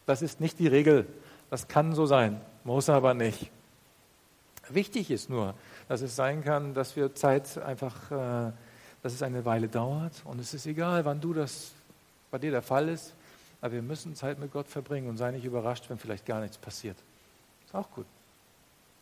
Das 0.05 0.21
ist 0.21 0.41
nicht 0.41 0.59
die 0.59 0.67
Regel. 0.67 1.07
Das 1.49 1.67
kann 1.67 1.93
so 1.93 2.05
sein, 2.05 2.41
muss 2.63 2.89
aber 2.89 3.13
nicht. 3.13 3.51
Wichtig 4.73 5.11
ist 5.11 5.29
nur, 5.29 5.53
dass 5.87 6.01
es 6.01 6.15
sein 6.15 6.43
kann, 6.43 6.73
dass 6.73 6.95
wir 6.95 7.13
Zeit 7.15 7.57
einfach, 7.57 8.11
äh, 8.11 8.51
dass 9.03 9.13
es 9.13 9.21
eine 9.23 9.45
Weile 9.45 9.67
dauert 9.67 10.21
und 10.25 10.39
es 10.39 10.53
ist 10.53 10.65
egal, 10.65 11.05
wann 11.05 11.21
du 11.21 11.33
das 11.33 11.71
bei 12.29 12.37
dir 12.37 12.51
der 12.51 12.61
Fall 12.61 12.89
ist, 12.89 13.13
aber 13.61 13.73
wir 13.73 13.81
müssen 13.81 14.15
Zeit 14.15 14.39
mit 14.39 14.51
Gott 14.51 14.67
verbringen 14.67 15.09
und 15.09 15.17
sei 15.17 15.31
nicht 15.31 15.45
überrascht, 15.45 15.85
wenn 15.89 15.97
vielleicht 15.97 16.25
gar 16.25 16.41
nichts 16.41 16.57
passiert. 16.57 16.97
Ist 17.65 17.75
auch 17.75 17.89
gut. 17.91 18.05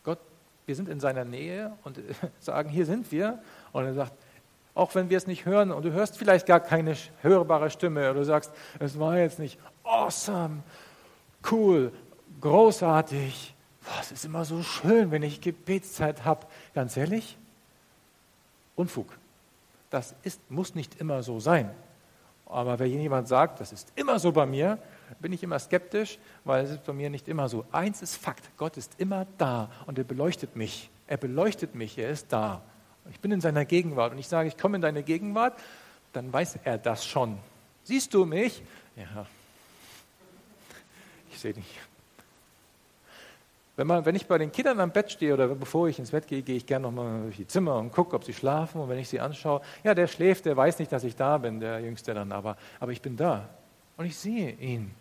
Gott, 0.04 0.20
wir 0.66 0.76
sind 0.76 0.90
in 0.90 1.00
seiner 1.00 1.26
Nähe 1.26 1.72
und 1.84 2.00
sagen, 2.40 2.70
hier 2.70 2.86
sind 2.86 3.12
wir. 3.12 3.40
Und 3.72 3.86
er 3.86 3.94
sagt, 3.94 4.14
auch 4.76 4.94
wenn 4.96 5.10
wir 5.10 5.18
es 5.18 5.28
nicht 5.28 5.46
hören 5.46 5.72
und 5.72 5.84
du 5.84 5.92
hörst 5.92 6.18
vielleicht 6.18 6.46
gar 6.46 6.60
keine 6.60 6.96
hörbare 7.22 7.70
Stimme 7.70 8.02
oder 8.10 8.20
du 8.20 8.26
sagst, 8.26 8.52
es 8.80 9.00
war 9.00 9.18
jetzt 9.18 9.40
nicht 9.40 9.60
awesome, 9.84 10.64
cool, 11.52 11.92
großartig, 12.42 13.56
es 14.00 14.12
ist 14.12 14.26
immer 14.26 14.46
so 14.46 14.62
schön, 14.64 15.12
wenn 15.12 15.24
ich 15.24 15.42
Gebetszeit 15.42 16.26
habe. 16.26 16.46
Ganz 16.74 16.96
ehrlich, 16.98 17.38
Unfug. 18.76 19.08
Das 19.90 20.16
ist, 20.24 20.40
muss 20.50 20.76
nicht 20.76 21.02
immer 21.02 21.24
so 21.24 21.40
sein. 21.40 21.70
Aber 22.46 22.80
wenn 22.80 23.00
jemand 23.00 23.28
sagt, 23.28 23.60
das 23.60 23.72
ist 23.72 23.92
immer 23.96 24.20
so 24.20 24.32
bei 24.32 24.46
mir, 24.46 24.80
bin 25.20 25.34
ich 25.34 25.44
immer 25.44 25.60
skeptisch, 25.60 26.18
weil 26.46 26.66
es 26.66 26.72
ist 26.72 26.86
bei 26.86 26.94
mir 26.94 27.10
nicht 27.10 27.28
immer 27.28 27.50
so. 27.50 27.66
Eins 27.72 28.02
ist 28.02 28.16
Fakt, 28.16 28.50
Gott 28.58 28.78
ist 28.78 28.94
immer 28.98 29.28
da 29.38 29.70
und 29.86 29.98
er 29.98 30.04
beleuchtet 30.04 30.56
mich. 30.56 30.90
Er 31.08 31.18
beleuchtet 31.18 31.76
mich, 31.76 31.98
er 31.98 32.10
ist 32.10 32.32
da. 32.32 32.62
Ich 33.12 33.20
bin 33.20 33.32
in 33.32 33.42
seiner 33.42 33.66
Gegenwart 33.66 34.14
und 34.14 34.20
ich 34.20 34.28
sage, 34.28 34.48
ich 34.48 34.58
komme 34.58 34.78
in 34.78 34.82
deine 34.82 35.04
Gegenwart, 35.04 35.60
dann 36.14 36.32
weiß 36.32 36.60
er 36.64 36.78
das 36.78 37.06
schon. 37.06 37.38
Siehst 37.84 38.14
du 38.14 38.26
mich? 38.26 38.64
Ja. 38.96 39.26
Ich 41.32 41.40
sehe 41.40 41.54
dich. 41.54 41.80
Wenn, 43.80 43.88
man, 43.88 44.04
wenn 44.04 44.14
ich 44.14 44.28
bei 44.28 44.38
den 44.38 44.52
Kindern 44.52 44.82
am 44.82 44.92
Bett 44.92 45.10
stehe 45.10 45.34
oder 45.34 45.48
bevor 45.48 45.88
ich 45.88 45.98
ins 46.00 46.12
Bett 46.12 46.28
gehe, 46.28 46.42
gehe 46.42 46.58
ich 46.58 46.66
gerne 46.66 46.84
nochmal 46.84 47.22
durch 47.22 47.38
die 47.38 47.48
Zimmer 47.48 47.78
und 47.78 47.94
gucke, 47.94 48.14
ob 48.14 48.26
sie 48.26 48.34
schlafen. 48.34 48.82
Und 48.82 48.90
wenn 48.90 49.00
ich 49.00 49.08
sie 49.08 49.22
anschaue, 49.22 49.62
ja, 49.86 49.96
der 49.96 50.08
schläft, 50.08 50.44
der 50.44 50.58
weiß 50.58 50.80
nicht, 50.80 50.92
dass 50.92 51.06
ich 51.06 51.16
da 51.16 51.38
bin, 51.38 51.62
der 51.62 51.80
Jüngste 51.80 52.14
dann, 52.14 52.34
aber, 52.34 52.58
aber 52.82 52.92
ich 52.92 53.02
bin 53.02 53.16
da. 53.16 53.48
Und 53.96 54.04
ich 54.04 54.18
sehe 54.18 54.52
ihn, 54.52 54.92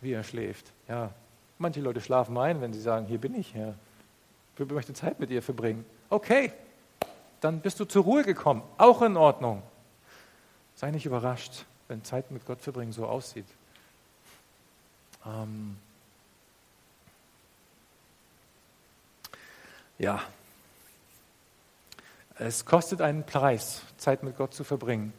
wie 0.00 0.12
er 0.12 0.22
schläft. 0.22 0.70
Ja, 0.86 1.10
manche 1.58 1.80
Leute 1.80 2.00
schlafen 2.00 2.38
ein, 2.38 2.60
wenn 2.60 2.72
sie 2.72 2.80
sagen, 2.80 3.06
hier 3.06 3.18
bin 3.18 3.34
ich, 3.34 3.52
Herr. 3.52 3.74
Ich 4.56 4.64
möchte 4.70 4.94
Zeit 4.94 5.18
mit 5.18 5.30
dir 5.30 5.42
verbringen. 5.42 5.84
Okay, 6.08 6.52
dann 7.40 7.58
bist 7.58 7.80
du 7.80 7.84
zur 7.84 8.04
Ruhe 8.04 8.22
gekommen. 8.22 8.62
Auch 8.78 9.02
in 9.02 9.16
Ordnung. 9.16 9.60
Sei 10.76 10.92
nicht 10.92 11.04
überrascht, 11.04 11.64
wenn 11.88 12.04
Zeit 12.04 12.30
mit 12.30 12.46
Gott 12.46 12.60
verbringen 12.60 12.92
so 12.92 13.06
aussieht. 13.06 13.46
Ähm, 15.26 15.78
Ja, 20.02 20.20
es 22.36 22.64
kostet 22.64 23.00
einen 23.00 23.22
Preis, 23.22 23.82
Zeit 23.98 24.24
mit 24.24 24.36
Gott 24.36 24.52
zu 24.52 24.64
verbringen. 24.64 25.12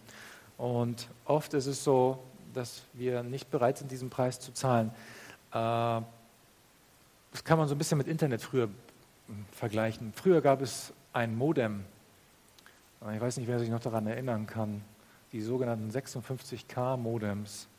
Und 0.58 1.08
oft 1.24 1.54
ist 1.54 1.68
es 1.68 1.86
so, 1.86 2.22
dass 2.54 2.82
wir 2.92 3.24
nicht 3.24 3.50
bereit 3.50 3.78
sind, 3.78 3.92
diesen 3.92 4.10
Preis 4.10 4.42
zu 4.42 4.52
zahlen. 4.52 4.90
Äh, 5.52 6.02
das 7.32 7.46
kann 7.46 7.58
man 7.58 7.70
so 7.70 7.76
ein 7.76 7.78
bisschen 7.78 7.98
mit 7.98 8.10
Internet 8.10 8.42
früher 8.42 8.68
vergleichen. 9.54 10.12
Früher 10.18 10.42
gab 10.42 10.62
es 10.62 10.92
ein 11.14 11.34
Modem. 11.34 11.86
Ich 13.14 13.22
weiß 13.22 13.38
nicht, 13.38 13.48
wer 13.48 13.60
sich 13.60 13.70
noch 13.70 13.80
daran 13.80 14.06
erinnern 14.06 14.48
kann. 14.48 14.84
Die 15.32 15.40
sogenannten 15.40 15.92
56K-Modems. 15.92 17.70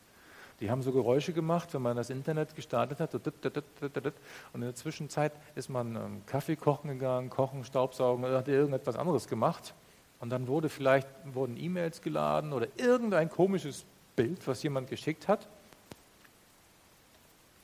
Die 0.65 0.71
haben 0.71 0.81
so 0.81 0.93
Geräusche 0.93 1.35
gemacht, 1.35 1.75
wenn 1.75 1.83
man 1.83 1.95
das 1.95 2.09
Internet 2.09 2.57
gestartet 2.57 2.99
hat. 2.99 3.13
Und 3.13 4.15
in 4.55 4.61
der 4.63 4.75
Zwischenzeit 4.75 5.33
ist 5.55 5.69
man 5.69 5.95
ähm, 5.95 6.23
Kaffee 6.25 6.57
kochen 6.57 6.89
gegangen, 6.89 7.29
kochen, 7.29 7.65
Staubsaugen 7.65 8.25
oder 8.25 8.39
hat 8.39 8.49
irgendetwas 8.49 8.97
anderes 8.97 9.29
gemacht. 9.29 9.75
Und 10.21 10.31
dann 10.31 10.49
wurde 10.49 10.71
vielleicht, 10.71 11.07
wurden 11.35 11.59
E-Mails 11.59 12.01
geladen 12.01 12.55
oder 12.55 12.69
irgendein 12.79 13.29
komisches 13.29 13.85
Bild, 14.17 14.49
was 14.49 14.63
jemand 14.63 14.89
geschickt 14.89 15.29
hat. 15.29 15.47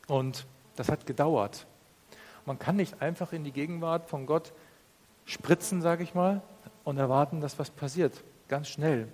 Und 0.06 0.44
das 0.76 0.90
hat 0.90 1.06
gedauert. 1.06 1.64
Man 2.44 2.58
kann 2.58 2.76
nicht 2.76 3.00
einfach 3.00 3.32
in 3.32 3.44
die 3.44 3.52
Gegenwart 3.52 4.10
von 4.10 4.26
Gott 4.26 4.52
spritzen, 5.24 5.80
sage 5.80 6.02
ich 6.02 6.14
mal, 6.14 6.42
und 6.84 6.98
erwarten, 6.98 7.40
dass 7.40 7.58
was 7.58 7.70
passiert. 7.70 8.22
Ganz 8.48 8.68
schnell. 8.68 9.08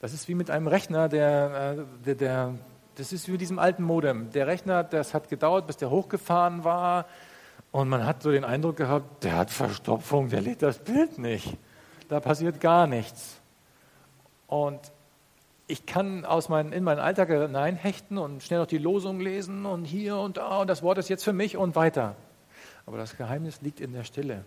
Das 0.00 0.12
ist 0.12 0.28
wie 0.28 0.34
mit 0.34 0.50
einem 0.50 0.66
Rechner, 0.66 1.08
der, 1.08 1.76
äh, 1.78 2.04
der, 2.04 2.14
der, 2.14 2.54
das 2.96 3.12
ist 3.12 3.26
wie 3.28 3.32
mit 3.32 3.40
diesem 3.40 3.58
alten 3.58 3.82
Modem. 3.82 4.30
Der 4.30 4.46
Rechner, 4.46 4.84
das 4.84 5.14
hat 5.14 5.28
gedauert, 5.28 5.66
bis 5.66 5.76
der 5.76 5.90
hochgefahren 5.90 6.64
war. 6.64 7.06
Und 7.72 7.88
man 7.88 8.04
hat 8.06 8.22
so 8.22 8.30
den 8.30 8.44
Eindruck 8.44 8.76
gehabt, 8.76 9.24
der 9.24 9.36
hat 9.36 9.50
Verstopfung, 9.50 10.28
der 10.28 10.40
lädt 10.40 10.62
das 10.62 10.78
Bild 10.78 11.18
nicht. 11.18 11.56
Da 12.08 12.20
passiert 12.20 12.60
gar 12.60 12.86
nichts. 12.86 13.40
Und 14.46 14.80
ich 15.66 15.86
kann 15.86 16.24
aus 16.24 16.48
mein, 16.48 16.72
in 16.72 16.84
meinen 16.84 17.00
Alltag 17.00 17.28
hineinhechten 17.28 18.18
und 18.18 18.42
schnell 18.42 18.60
noch 18.60 18.66
die 18.66 18.78
Losung 18.78 19.20
lesen 19.20 19.66
und 19.66 19.84
hier 19.84 20.16
und 20.16 20.36
da 20.36 20.58
und 20.58 20.68
das 20.68 20.82
Wort 20.82 20.98
ist 20.98 21.08
jetzt 21.08 21.24
für 21.24 21.32
mich 21.32 21.56
und 21.56 21.74
weiter. 21.74 22.14
Aber 22.86 22.98
das 22.98 23.16
Geheimnis 23.16 23.60
liegt 23.62 23.80
in 23.80 23.92
der 23.92 24.04
Stille. 24.04 24.44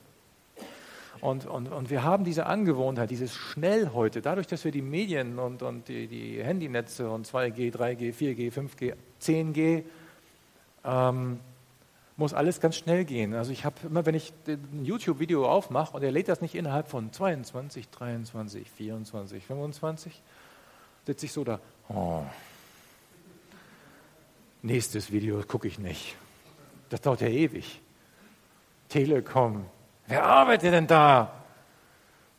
Und, 1.21 1.45
und, 1.45 1.67
und 1.67 1.89
wir 1.89 2.03
haben 2.03 2.23
diese 2.23 2.45
Angewohnheit, 2.45 3.09
dieses 3.09 3.33
Schnell 3.33 3.91
heute, 3.93 4.21
dadurch, 4.21 4.47
dass 4.47 4.63
wir 4.63 4.71
die 4.71 4.81
Medien 4.81 5.37
und, 5.37 5.63
und 5.63 5.87
die, 5.87 6.07
die 6.07 6.41
Handynetze 6.43 7.09
und 7.09 7.27
2G, 7.27 7.73
3G, 7.73 8.13
4G, 8.13 8.51
5G, 8.51 8.93
10G, 9.21 9.83
ähm, 10.85 11.39
muss 12.15 12.33
alles 12.33 12.59
ganz 12.59 12.75
schnell 12.75 13.05
gehen. 13.05 13.33
Also 13.33 13.51
ich 13.51 13.63
habe 13.63 13.75
immer, 13.83 14.05
wenn 14.05 14.15
ich 14.15 14.33
ein 14.47 14.83
YouTube-Video 14.83 15.49
aufmache 15.49 15.95
und 15.95 16.03
er 16.03 16.11
lädt 16.11 16.27
das 16.27 16.41
nicht 16.41 16.53
innerhalb 16.55 16.89
von 16.89 17.11
22, 17.11 17.89
23, 17.89 18.69
24, 18.69 19.45
25, 19.45 20.21
sitze 21.05 21.25
ich 21.25 21.31
so 21.31 21.43
da, 21.43 21.59
oh, 21.87 22.23
nächstes 24.61 25.11
Video 25.11 25.41
gucke 25.43 25.67
ich 25.67 25.79
nicht. 25.79 26.15
Das 26.89 27.01
dauert 27.01 27.21
ja 27.21 27.27
ewig. 27.27 27.81
Telekom, 28.89 29.65
Wer 30.09 30.23
arbeitet 30.23 30.73
denn 30.73 30.87
da? 30.87 31.31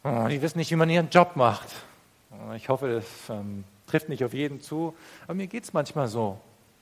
Oh, 0.03 0.27
die 0.29 0.43
wissen 0.43 0.59
nicht, 0.59 0.73
wie 0.73 0.77
man 0.77 0.91
ihren 0.91 1.09
Job 1.09 1.37
macht. 1.37 1.69
Oh, 2.33 2.53
ich 2.53 2.69
hoffe, 2.69 2.95
das 2.95 3.05
ähm, 3.31 3.63
trifft 3.87 4.09
nicht 4.09 4.25
auf 4.25 4.35
jeden 4.35 4.61
zu. 4.61 4.93
Aber 5.25 5.35
mir 5.35 5.47
geht 5.47 5.63
es 5.63 5.73
manchmal 5.73 6.09
so. 6.09 6.41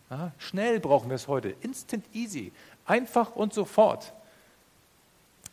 Ja, 0.09 0.33
schnell 0.39 0.81
brauchen 0.81 1.11
wir 1.11 1.17
es 1.17 1.29
heute. 1.29 1.51
Instant 1.61 2.07
easy. 2.15 2.53
Einfach 2.87 3.37
und 3.37 3.53
sofort. 3.53 4.15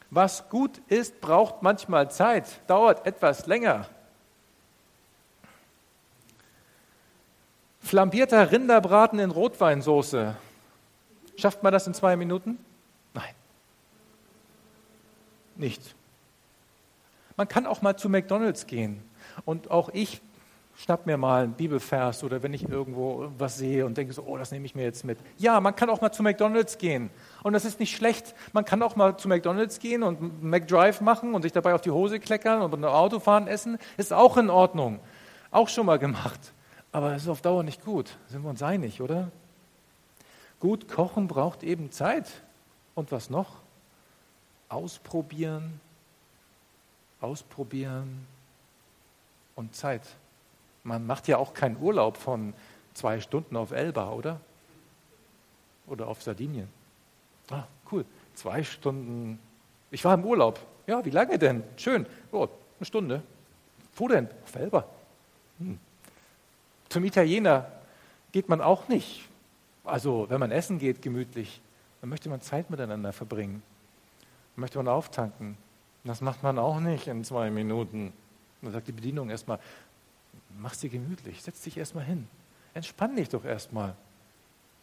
Was 0.09 0.47
gut 0.47 0.79
ist, 0.87 1.19
braucht 1.19 1.61
manchmal 1.61 2.09
Zeit, 2.09 2.45
dauert 2.67 3.05
etwas 3.05 3.45
länger. 3.45 3.89
Flambierter 7.81 8.53
Rinderbraten 8.53 9.19
in 9.19 9.31
Rotweinsoße. 9.31 10.33
Schafft 11.35 11.61
man 11.61 11.73
das 11.73 11.87
in 11.87 11.93
zwei 11.93 12.15
Minuten? 12.15 12.57
Nein 15.55 15.65
nicht. 15.65 15.95
Man 17.37 17.47
kann 17.47 17.65
auch 17.65 17.81
mal 17.81 17.97
zu 17.97 18.09
McDonald's 18.09 18.65
gehen. 18.67 19.01
Und 19.43 19.69
auch 19.69 19.89
ich 19.89 20.21
schnapp 20.77 21.05
mir 21.05 21.17
mal 21.17 21.43
einen 21.43 21.53
Bibelvers 21.53 22.23
oder 22.23 22.43
wenn 22.43 22.53
ich 22.53 22.67
irgendwo 22.67 23.31
was 23.37 23.57
sehe 23.57 23.85
und 23.85 23.97
denke 23.97 24.13
so, 24.13 24.23
oh, 24.23 24.37
das 24.37 24.51
nehme 24.51 24.65
ich 24.65 24.75
mir 24.75 24.83
jetzt 24.83 25.05
mit. 25.05 25.17
Ja, 25.37 25.59
man 25.61 25.75
kann 25.75 25.89
auch 25.89 26.01
mal 26.01 26.11
zu 26.11 26.21
McDonald's 26.21 26.77
gehen. 26.77 27.09
Und 27.43 27.53
das 27.53 27.63
ist 27.63 27.79
nicht 27.79 27.95
schlecht. 27.95 28.35
Man 28.51 28.65
kann 28.65 28.81
auch 28.81 28.95
mal 28.95 29.17
zu 29.17 29.27
McDonald's 29.27 29.79
gehen 29.79 30.03
und 30.03 30.43
McDrive 30.43 31.01
machen 31.01 31.33
und 31.33 31.43
sich 31.43 31.53
dabei 31.53 31.73
auf 31.73 31.81
die 31.81 31.91
Hose 31.91 32.19
kleckern 32.19 32.61
und 32.61 32.73
ein 32.73 32.83
Auto 32.83 33.19
fahren 33.19 33.47
essen. 33.47 33.77
Ist 33.97 34.11
auch 34.11 34.37
in 34.37 34.49
Ordnung. 34.49 34.99
Auch 35.51 35.69
schon 35.69 35.85
mal 35.85 35.99
gemacht. 35.99 36.39
Aber 36.91 37.13
es 37.13 37.23
ist 37.23 37.29
auf 37.29 37.41
Dauer 37.41 37.63
nicht 37.63 37.83
gut. 37.83 38.17
Sind 38.27 38.43
wir 38.43 38.49
uns 38.49 38.61
einig, 38.63 39.01
oder? 39.01 39.31
Gut 40.59 40.87
kochen 40.87 41.27
braucht 41.27 41.63
eben 41.63 41.91
Zeit. 41.91 42.27
Und 42.95 43.11
was 43.11 43.29
noch? 43.29 43.64
Ausprobieren, 44.69 45.79
ausprobieren 47.21 48.25
und 49.55 49.75
Zeit. 49.75 50.03
Man 50.83 51.05
macht 51.05 51.27
ja 51.27 51.37
auch 51.37 51.53
keinen 51.53 51.77
Urlaub 51.77 52.17
von 52.17 52.53
zwei 52.93 53.19
Stunden 53.19 53.55
auf 53.55 53.71
Elba, 53.71 54.11
oder? 54.11 54.39
Oder 55.87 56.07
auf 56.07 56.21
Sardinien. 56.21 56.67
Ah, 57.49 57.65
cool. 57.91 58.05
Zwei 58.33 58.63
Stunden. 58.63 59.39
Ich 59.91 60.03
war 60.03 60.15
im 60.15 60.25
Urlaub. 60.25 60.59
Ja, 60.87 61.03
wie 61.05 61.09
lange 61.11 61.37
denn? 61.37 61.63
Schön. 61.77 62.05
Oh, 62.31 62.47
eine 62.79 62.85
Stunde. 62.85 63.21
Wo 63.95 64.07
denn? 64.07 64.27
Auf 64.43 64.55
Elba. 64.55 64.85
Hm. 65.59 65.79
Zum 66.89 67.03
Italiener 67.03 67.71
geht 68.31 68.49
man 68.49 68.61
auch 68.61 68.87
nicht 68.87 69.27
Also, 69.85 70.25
wenn 70.29 70.39
man 70.39 70.51
essen 70.51 70.79
geht, 70.79 71.01
gemütlich, 71.01 71.61
dann 72.01 72.09
möchte 72.09 72.27
man 72.27 72.41
Zeit 72.41 72.69
miteinander 72.69 73.13
verbringen. 73.13 73.61
Möchte 74.55 74.77
man 74.77 74.87
auftanken. 74.87 75.57
Das 76.03 76.21
macht 76.21 76.43
man 76.43 76.59
auch 76.59 76.79
nicht 76.79 77.07
in 77.07 77.23
zwei 77.23 77.49
Minuten. 77.49 78.13
Dann 78.61 78.71
sagt 78.71 78.87
die 78.87 78.91
Bedienung 78.91 79.29
erstmal, 79.29 79.59
mach 80.57 80.73
sie 80.73 80.89
gemütlich, 80.89 81.41
setz 81.41 81.61
dich 81.61 81.77
erstmal 81.77 82.05
hin. 82.05 82.27
Entspann 82.73 83.15
dich 83.15 83.29
doch 83.29 83.43
erstmal. 83.43 83.95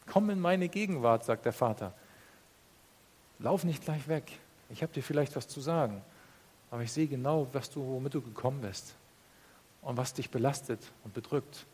Komm 0.07 0.31
in 0.31 0.41
meine 0.41 0.69
Gegenwart, 0.69 1.25
sagt 1.25 1.45
der 1.45 1.53
Vater. 1.53 1.93
Lauf 3.39 3.65
nicht 3.65 3.85
gleich 3.85 4.09
weg. 4.09 4.25
Ich 4.71 4.83
habe 4.83 4.93
dir 4.93 5.03
vielleicht 5.03 5.37
was 5.37 5.49
zu 5.49 5.61
sagen. 5.61 6.03
Aber 6.71 6.83
ich 6.83 6.93
sehe 6.93 7.07
genau, 7.07 7.47
was 7.53 7.71
du, 7.71 7.81
womit 7.87 8.15
du 8.15 8.23
gekommen 8.23 8.63
bist 8.63 8.95
und 9.83 9.97
was 9.97 10.15
dich 10.15 10.31
belastet 10.31 10.81
und 11.05 11.13
bedrückt. 11.13 11.67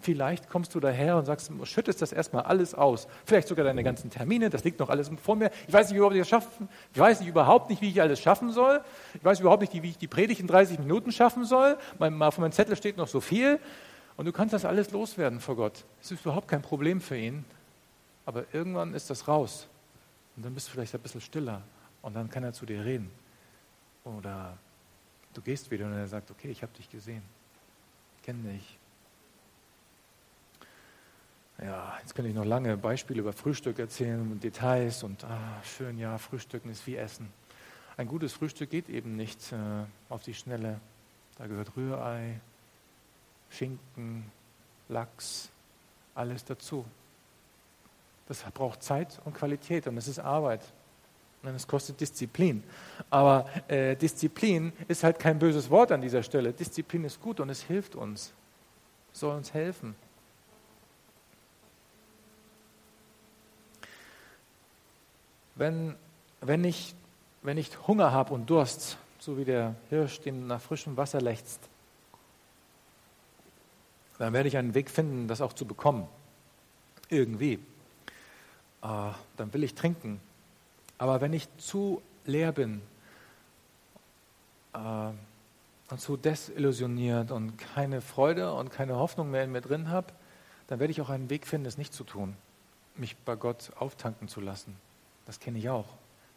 Vielleicht 0.00 0.48
kommst 0.48 0.74
du 0.76 0.80
daher 0.80 1.16
und 1.16 1.24
sagst, 1.24 1.50
schüttest 1.64 2.00
das 2.00 2.12
erstmal 2.12 2.44
alles 2.44 2.72
aus. 2.72 3.08
Vielleicht 3.24 3.48
sogar 3.48 3.64
deine 3.64 3.82
ganzen 3.82 4.10
Termine, 4.10 4.48
das 4.48 4.62
liegt 4.62 4.78
noch 4.78 4.90
alles 4.90 5.10
vor 5.20 5.34
mir. 5.34 5.50
Ich 5.66 5.72
weiß 5.72 5.90
nicht, 5.90 6.00
ich, 6.00 6.18
das 6.18 6.28
schaffen. 6.28 6.68
ich 6.92 6.98
weiß 6.98 7.18
nicht 7.18 7.28
überhaupt 7.28 7.68
nicht, 7.68 7.82
wie 7.82 7.88
ich 7.88 8.00
alles 8.00 8.20
schaffen 8.20 8.52
soll. 8.52 8.80
Ich 9.14 9.24
weiß 9.24 9.40
überhaupt 9.40 9.62
nicht, 9.62 9.82
wie 9.82 9.90
ich 9.90 9.98
die 9.98 10.06
Predigt 10.06 10.40
in 10.40 10.46
30 10.46 10.78
Minuten 10.78 11.10
schaffen 11.10 11.44
soll. 11.44 11.76
Mein, 11.98 12.22
auf 12.22 12.38
meinem 12.38 12.52
Zettel 12.52 12.76
steht 12.76 12.96
noch 12.96 13.08
so 13.08 13.20
viel. 13.20 13.58
Und 14.16 14.26
du 14.26 14.32
kannst 14.32 14.52
das 14.52 14.64
alles 14.64 14.92
loswerden 14.92 15.40
vor 15.40 15.56
Gott. 15.56 15.84
Es 16.00 16.12
ist 16.12 16.24
überhaupt 16.24 16.46
kein 16.46 16.62
Problem 16.62 17.00
für 17.00 17.16
ihn. 17.16 17.44
Aber 18.24 18.44
irgendwann 18.52 18.94
ist 18.94 19.10
das 19.10 19.26
raus. 19.26 19.66
Und 20.36 20.44
dann 20.44 20.54
bist 20.54 20.68
du 20.68 20.72
vielleicht 20.72 20.94
ein 20.94 21.00
bisschen 21.00 21.20
stiller. 21.20 21.62
Und 22.02 22.14
dann 22.14 22.30
kann 22.30 22.44
er 22.44 22.52
zu 22.52 22.66
dir 22.66 22.84
reden. 22.84 23.10
Oder 24.04 24.56
du 25.34 25.40
gehst 25.40 25.72
wieder 25.72 25.86
und 25.86 25.94
er 25.94 26.06
sagt, 26.06 26.30
okay, 26.30 26.50
ich 26.50 26.62
habe 26.62 26.72
dich 26.76 26.88
gesehen. 26.88 27.22
Ich 28.16 28.22
kenne 28.22 28.52
dich. 28.52 28.77
Ja, 31.60 31.98
jetzt 32.00 32.14
könnte 32.14 32.28
ich 32.28 32.36
noch 32.36 32.44
lange 32.44 32.76
Beispiele 32.76 33.20
über 33.20 33.32
Frühstück 33.32 33.80
erzählen 33.80 34.20
und 34.20 34.44
Details 34.44 35.02
und 35.02 35.24
ah, 35.24 35.60
schön, 35.64 35.98
ja, 35.98 36.16
Frühstücken 36.16 36.70
ist 36.70 36.86
wie 36.86 36.96
Essen. 36.96 37.28
Ein 37.96 38.06
gutes 38.06 38.32
Frühstück 38.32 38.70
geht 38.70 38.88
eben 38.88 39.16
nicht 39.16 39.52
äh, 39.52 39.56
auf 40.08 40.22
die 40.22 40.34
Schnelle. 40.34 40.78
Da 41.36 41.48
gehört 41.48 41.76
Rührei, 41.76 42.38
Schinken, 43.50 44.30
Lachs, 44.88 45.50
alles 46.14 46.44
dazu. 46.44 46.84
Das 48.28 48.42
braucht 48.54 48.84
Zeit 48.84 49.20
und 49.24 49.34
Qualität 49.34 49.88
und 49.88 49.96
es 49.96 50.06
ist 50.06 50.20
Arbeit. 50.20 50.60
Und 51.42 51.54
es 51.56 51.66
kostet 51.66 52.00
Disziplin. 52.00 52.62
Aber 53.10 53.48
äh, 53.66 53.96
Disziplin 53.96 54.72
ist 54.86 55.02
halt 55.02 55.18
kein 55.18 55.40
böses 55.40 55.70
Wort 55.70 55.90
an 55.90 56.02
dieser 56.02 56.22
Stelle. 56.22 56.52
Disziplin 56.52 57.04
ist 57.04 57.20
gut 57.20 57.40
und 57.40 57.48
es 57.48 57.62
hilft 57.62 57.96
uns, 57.96 58.32
soll 59.12 59.34
uns 59.36 59.52
helfen. 59.54 59.96
Wenn, 65.58 65.96
wenn, 66.40 66.62
ich, 66.62 66.94
wenn 67.42 67.58
ich 67.58 67.86
Hunger 67.88 68.12
habe 68.12 68.32
und 68.32 68.48
Durst, 68.48 68.96
so 69.18 69.36
wie 69.36 69.44
der 69.44 69.74
Hirsch, 69.90 70.20
den 70.20 70.46
nach 70.46 70.60
frischem 70.60 70.96
Wasser 70.96 71.20
lechzt, 71.20 71.60
dann 74.18 74.32
werde 74.32 74.48
ich 74.48 74.56
einen 74.56 74.74
Weg 74.74 74.88
finden, 74.88 75.26
das 75.26 75.40
auch 75.40 75.52
zu 75.52 75.66
bekommen. 75.66 76.06
Irgendwie. 77.08 77.54
Äh, 78.82 79.10
dann 79.36 79.52
will 79.52 79.64
ich 79.64 79.74
trinken. 79.74 80.20
Aber 80.96 81.20
wenn 81.20 81.32
ich 81.32 81.48
zu 81.56 82.02
leer 82.24 82.52
bin 82.52 82.80
äh, 84.74 85.10
und 85.90 86.00
zu 86.00 86.16
desillusioniert 86.16 87.32
und 87.32 87.56
keine 87.56 88.00
Freude 88.00 88.52
und 88.54 88.70
keine 88.70 88.96
Hoffnung 88.96 89.32
mehr 89.32 89.42
in 89.42 89.50
mir 89.50 89.60
drin 89.60 89.88
habe, 89.88 90.12
dann 90.68 90.78
werde 90.78 90.92
ich 90.92 91.00
auch 91.00 91.10
einen 91.10 91.30
Weg 91.30 91.48
finden, 91.48 91.66
es 91.66 91.78
nicht 91.78 91.92
zu 91.92 92.04
tun, 92.04 92.36
mich 92.94 93.16
bei 93.16 93.34
Gott 93.34 93.72
auftanken 93.76 94.28
zu 94.28 94.40
lassen. 94.40 94.76
Das 95.28 95.38
kenne 95.38 95.58
ich 95.58 95.68
auch. 95.68 95.86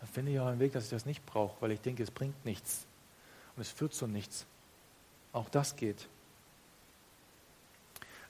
Dann 0.02 0.10
finde 0.10 0.34
ich 0.34 0.40
auch 0.42 0.48
einen 0.48 0.60
Weg, 0.60 0.74
dass 0.74 0.84
ich 0.84 0.90
das 0.90 1.06
nicht 1.06 1.26
brauche, 1.26 1.62
weil 1.62 1.72
ich 1.72 1.80
denke, 1.80 2.04
es 2.04 2.12
bringt 2.12 2.44
nichts. 2.44 2.86
Und 3.56 3.62
es 3.62 3.70
führt 3.70 3.94
zu 3.94 4.06
nichts. 4.06 4.46
Auch 5.32 5.48
das 5.48 5.78
geht. 5.78 6.10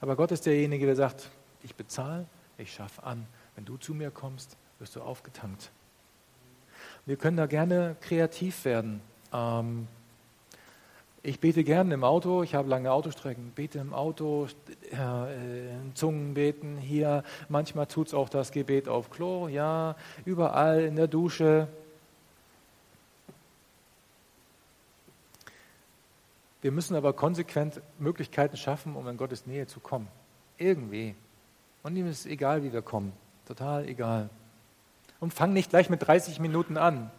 Aber 0.00 0.14
Gott 0.14 0.30
ist 0.30 0.46
derjenige, 0.46 0.86
der 0.86 0.94
sagt, 0.94 1.30
ich 1.64 1.74
bezahle, 1.74 2.26
ich 2.58 2.72
schaffe 2.72 3.02
an. 3.02 3.26
Wenn 3.56 3.64
du 3.64 3.76
zu 3.76 3.92
mir 3.92 4.12
kommst, 4.12 4.56
wirst 4.78 4.94
du 4.94 5.02
aufgetankt. 5.02 5.72
Wir 7.06 7.16
können 7.16 7.36
da 7.36 7.46
gerne 7.46 7.96
kreativ 8.00 8.64
werden. 8.64 9.00
Ähm, 9.32 9.88
ich 11.22 11.38
bete 11.38 11.62
gerne 11.62 11.94
im 11.94 12.02
Auto, 12.02 12.42
ich 12.42 12.54
habe 12.54 12.68
lange 12.68 12.90
Autostrecken, 12.90 13.52
bete 13.54 13.78
im 13.78 13.94
Auto, 13.94 14.48
äh, 14.90 15.70
in 15.70 15.94
Zungen 15.94 16.34
beten, 16.34 16.78
hier, 16.78 17.22
manchmal 17.48 17.86
tut 17.86 18.08
es 18.08 18.14
auch 18.14 18.28
das 18.28 18.50
Gebet 18.50 18.88
auf 18.88 19.10
Klo, 19.10 19.46
ja, 19.46 19.94
überall 20.24 20.80
in 20.80 20.96
der 20.96 21.06
Dusche. 21.06 21.68
Wir 26.60 26.72
müssen 26.72 26.96
aber 26.96 27.12
konsequent 27.12 27.80
Möglichkeiten 27.98 28.56
schaffen, 28.56 28.96
um 28.96 29.06
in 29.06 29.16
Gottes 29.16 29.46
Nähe 29.46 29.66
zu 29.66 29.80
kommen. 29.80 30.08
Irgendwie. 30.58 31.14
Und 31.82 31.96
ihm 31.96 32.06
ist 32.06 32.26
egal, 32.26 32.62
wie 32.62 32.72
wir 32.72 32.82
kommen. 32.82 33.12
Total 33.46 33.88
egal. 33.88 34.28
Und 35.20 35.34
fang 35.34 35.52
nicht 35.52 35.70
gleich 35.70 35.90
mit 35.90 36.06
30 36.06 36.40
Minuten 36.40 36.76
an. 36.76 37.10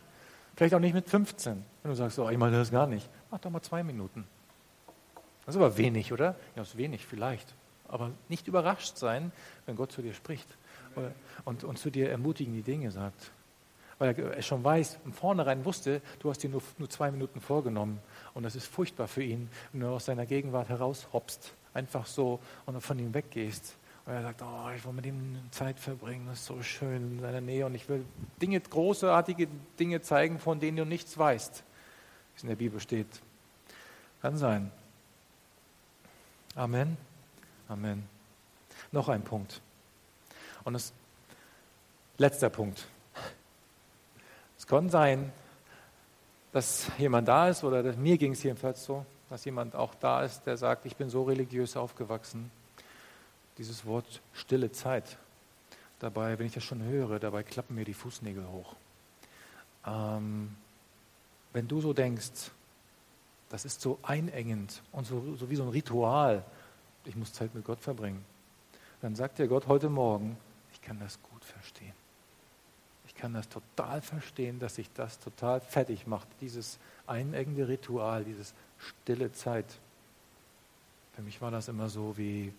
Vielleicht 0.56 0.76
auch 0.76 0.80
nicht 0.80 0.94
mit 0.94 1.10
15. 1.10 1.63
Wenn 1.82 1.92
du 1.92 1.96
sagst, 1.96 2.20
oh, 2.20 2.30
ich 2.30 2.38
mache 2.38 2.52
das 2.52 2.72
gar 2.72 2.88
nicht. 2.88 3.10
Mach 3.34 3.39
doch 3.39 3.50
mal 3.50 3.63
zwei 3.63 3.82
Minuten. 3.82 4.28
Das 5.48 5.56
ist 5.56 5.60
aber 5.60 5.76
wenig, 5.76 6.13
oder? 6.13 6.36
Ja, 6.56 6.58
das 6.58 6.67
ist 6.67 6.78
wenig 6.78 7.04
vielleicht. 7.04 7.56
Aber 7.88 8.12
nicht 8.30 8.48
überrascht 8.48 8.96
sein, 8.98 9.32
wenn 9.65 9.76
Gott 9.76 9.91
zu 9.91 10.04
dir 10.04 10.13
spricht 10.13 10.48
und, 11.43 11.63
und 11.63 11.80
zu 11.80 11.89
dir 11.89 12.12
ermutigende 12.12 12.62
Dinge 12.62 12.91
sagt. 12.91 13.32
Weil 13.98 14.15
er 14.19 14.41
schon 14.43 14.63
weiß, 14.63 15.00
im 15.04 15.13
Vornherein 15.13 15.65
wusste, 15.65 16.04
du 16.19 16.30
hast 16.30 16.43
dir 16.43 16.50
nur, 16.52 16.62
nur 16.78 16.91
zwei 16.91 17.10
Minuten 17.10 17.41
vorgenommen. 17.41 18.00
Und 18.36 18.43
das 18.43 18.56
ist 18.56 18.67
furchtbar 18.67 19.08
für 19.08 19.24
ihn, 19.24 19.50
wenn 19.72 19.82
du 19.82 19.88
aus 19.88 20.06
seiner 20.06 20.28
Gegenwart 20.28 20.69
heraushoppst, 20.69 21.56
einfach 21.74 22.06
so 22.06 22.39
und 22.67 22.80
von 22.82 23.00
ihm 23.00 23.15
weggehst. 23.15 23.78
Und 24.06 24.13
er 24.13 24.22
sagt, 24.22 24.43
oh, 24.43 24.69
ich 24.76 24.86
will 24.86 24.93
mit 24.93 25.08
ihm 25.08 25.39
Zeit 25.50 25.80
verbringen, 25.80 26.28
das 26.28 26.41
ist 26.41 26.46
so 26.46 26.62
schön 26.62 27.13
in 27.13 27.19
seiner 27.19 27.41
Nähe 27.41 27.65
und 27.65 27.74
ich 27.74 27.89
will 27.89 28.06
Dinge, 28.39 28.60
großartige 28.60 29.48
Dinge 29.80 30.02
zeigen, 30.04 30.38
von 30.38 30.60
denen 30.60 30.78
du 30.78 30.86
nichts 30.86 31.17
weißt 31.17 31.63
wie 32.34 32.38
es 32.38 32.43
in 32.43 32.50
der 32.50 32.56
Bibel 32.56 32.80
steht. 32.80 33.08
Kann 34.22 34.38
sein. 34.38 34.72
Amen. 36.56 36.98
Amen. 37.67 38.08
Noch 38.91 39.10
ein 39.10 39.24
Punkt. 39.24 39.62
Und 40.63 40.74
das 40.74 40.93
letzter 42.17 42.50
Punkt. 42.50 42.86
Es 44.58 44.67
kann 44.67 44.89
sein, 44.89 45.32
dass 46.52 46.89
jemand 46.98 47.28
da 47.28 47.50
ist, 47.50 47.63
oder 47.63 47.84
dass, 47.84 47.98
mir 47.98 48.17
ging 48.17 48.34
es 48.34 48.43
jedenfalls 48.43 48.86
so, 48.86 49.06
dass 49.30 49.43
jemand 49.46 49.76
auch 49.76 49.96
da 49.96 50.24
ist, 50.24 50.43
der 50.46 50.56
sagt, 50.58 50.86
ich 50.86 50.96
bin 50.96 51.10
so 51.10 51.24
religiös 51.24 51.76
aufgewachsen. 51.76 52.52
Dieses 53.58 53.86
Wort 53.86 54.22
stille 54.34 54.72
Zeit. 54.72 55.17
Dabei, 56.00 56.38
wenn 56.38 56.46
ich 56.46 56.54
das 56.54 56.63
schon 56.63 56.84
höre, 56.84 57.19
dabei 57.19 57.43
klappen 57.43 57.76
mir 57.76 57.86
die 57.86 57.93
Fußnägel 57.93 58.48
hoch. 58.48 58.76
Ähm, 59.86 60.56
wenn 61.54 61.68
du 61.68 61.80
so 61.82 61.94
denkst, 61.94 62.52
das 63.50 63.66
ist 63.66 63.82
so 63.82 64.00
einengend 64.02 64.82
und 64.92 65.06
so, 65.06 65.36
so 65.36 65.50
wie 65.50 65.56
so 65.56 65.63
ein 65.63 65.70
Ritual, 65.70 66.44
ich 67.06 67.16
muss 67.16 67.34
Zeit 67.34 67.54
mit 67.54 67.63
Gott 67.63 67.80
verbringen, 67.80 68.26
dann 69.02 69.16
sagt 69.16 69.38
dir 69.38 69.48
Gott 69.48 69.68
heute 69.68 69.89
Morgen, 69.89 70.38
ich 70.74 70.82
kann 70.82 71.00
das 71.00 71.22
gut 71.22 71.46
verstehen. 71.46 71.94
Ich 73.06 73.16
kann 73.16 73.34
das 73.34 73.48
total 73.48 74.02
verstehen, 74.02 74.60
dass 74.60 74.76
sich 74.76 74.92
das 74.94 75.20
total 75.20 75.62
fertig 75.62 76.08
macht, 76.08 76.28
dieses 76.42 76.80
einengende 77.06 77.68
Ritual, 77.68 78.24
dieses 78.24 78.54
stille 78.80 79.32
Zeit. 79.32 79.66
Für 81.13 81.22
mich 81.22 81.42
war 81.42 81.52
das 81.52 81.68
immer 81.68 81.89
so 81.89 82.18
wie, 82.18 82.54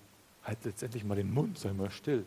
halt 0.44 0.64
letztendlich 0.64 1.02
mal 1.02 1.16
den 1.16 1.32
Mund, 1.32 1.58
sei 1.58 1.72
mal 1.72 1.90
still. 1.90 2.24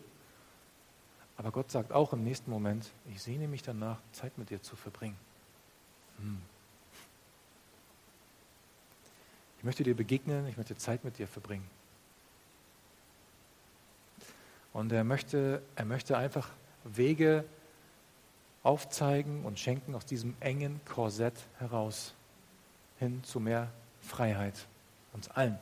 Aber 1.38 1.52
Gott 1.52 1.72
sagt 1.72 1.94
auch 1.94 2.12
im 2.12 2.24
nächsten 2.24 2.52
Moment, 2.52 2.92
ich 3.10 3.22
sehne 3.22 3.48
mich 3.48 3.62
danach, 3.62 4.00
Zeit 4.12 4.38
mit 4.38 4.50
dir 4.50 4.62
zu 4.62 4.76
verbringen. 4.76 5.18
Hm. 6.18 6.42
Ich 9.58 9.64
möchte 9.64 9.84
dir 9.84 9.96
begegnen, 9.96 10.48
ich 10.48 10.58
möchte 10.58 10.76
Zeit 10.76 11.04
mit 11.04 11.18
dir 11.18 11.28
verbringen. 11.28 11.68
Und 14.74 14.92
er 14.92 15.04
möchte, 15.04 15.62
er 15.76 15.86
möchte 15.86 16.18
einfach 16.18 16.50
Wege 16.84 17.44
aufzeigen 18.64 19.46
und 19.46 19.60
schenken 19.60 19.96
aus 19.96 20.06
diesem 20.06 20.36
engen 20.40 20.80
Korsett 20.86 21.34
heraus 21.58 22.14
hin 23.00 23.24
zu 23.24 23.40
mehr 23.40 23.72
Freiheit 24.02 24.68
uns 25.14 25.30
allen. 25.30 25.58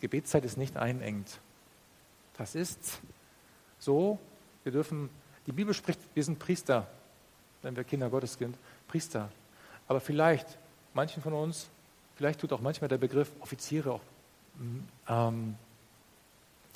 Gebetszeit 0.00 0.44
ist 0.44 0.56
nicht 0.56 0.76
einengt. 0.76 1.40
Das 2.36 2.54
ist 2.54 3.00
so, 3.78 4.18
wir 4.62 4.72
dürfen, 4.72 5.10
die 5.46 5.52
Bibel 5.52 5.74
spricht, 5.74 6.00
wir 6.14 6.22
sind 6.22 6.38
Priester, 6.38 6.86
wenn 7.62 7.76
wir 7.76 7.84
Kinder 7.84 8.08
Gottes 8.08 8.34
sind, 8.34 8.56
Priester. 8.86 9.30
Aber 9.88 10.00
vielleicht 10.00 10.58
manchen 10.94 11.22
von 11.22 11.32
uns, 11.32 11.68
vielleicht 12.16 12.40
tut 12.40 12.52
auch 12.52 12.60
manchmal 12.60 12.88
der 12.88 12.98
Begriff 12.98 13.30
Offiziere 13.40 13.92
auch, 13.92 14.00
ähm, 15.08 15.56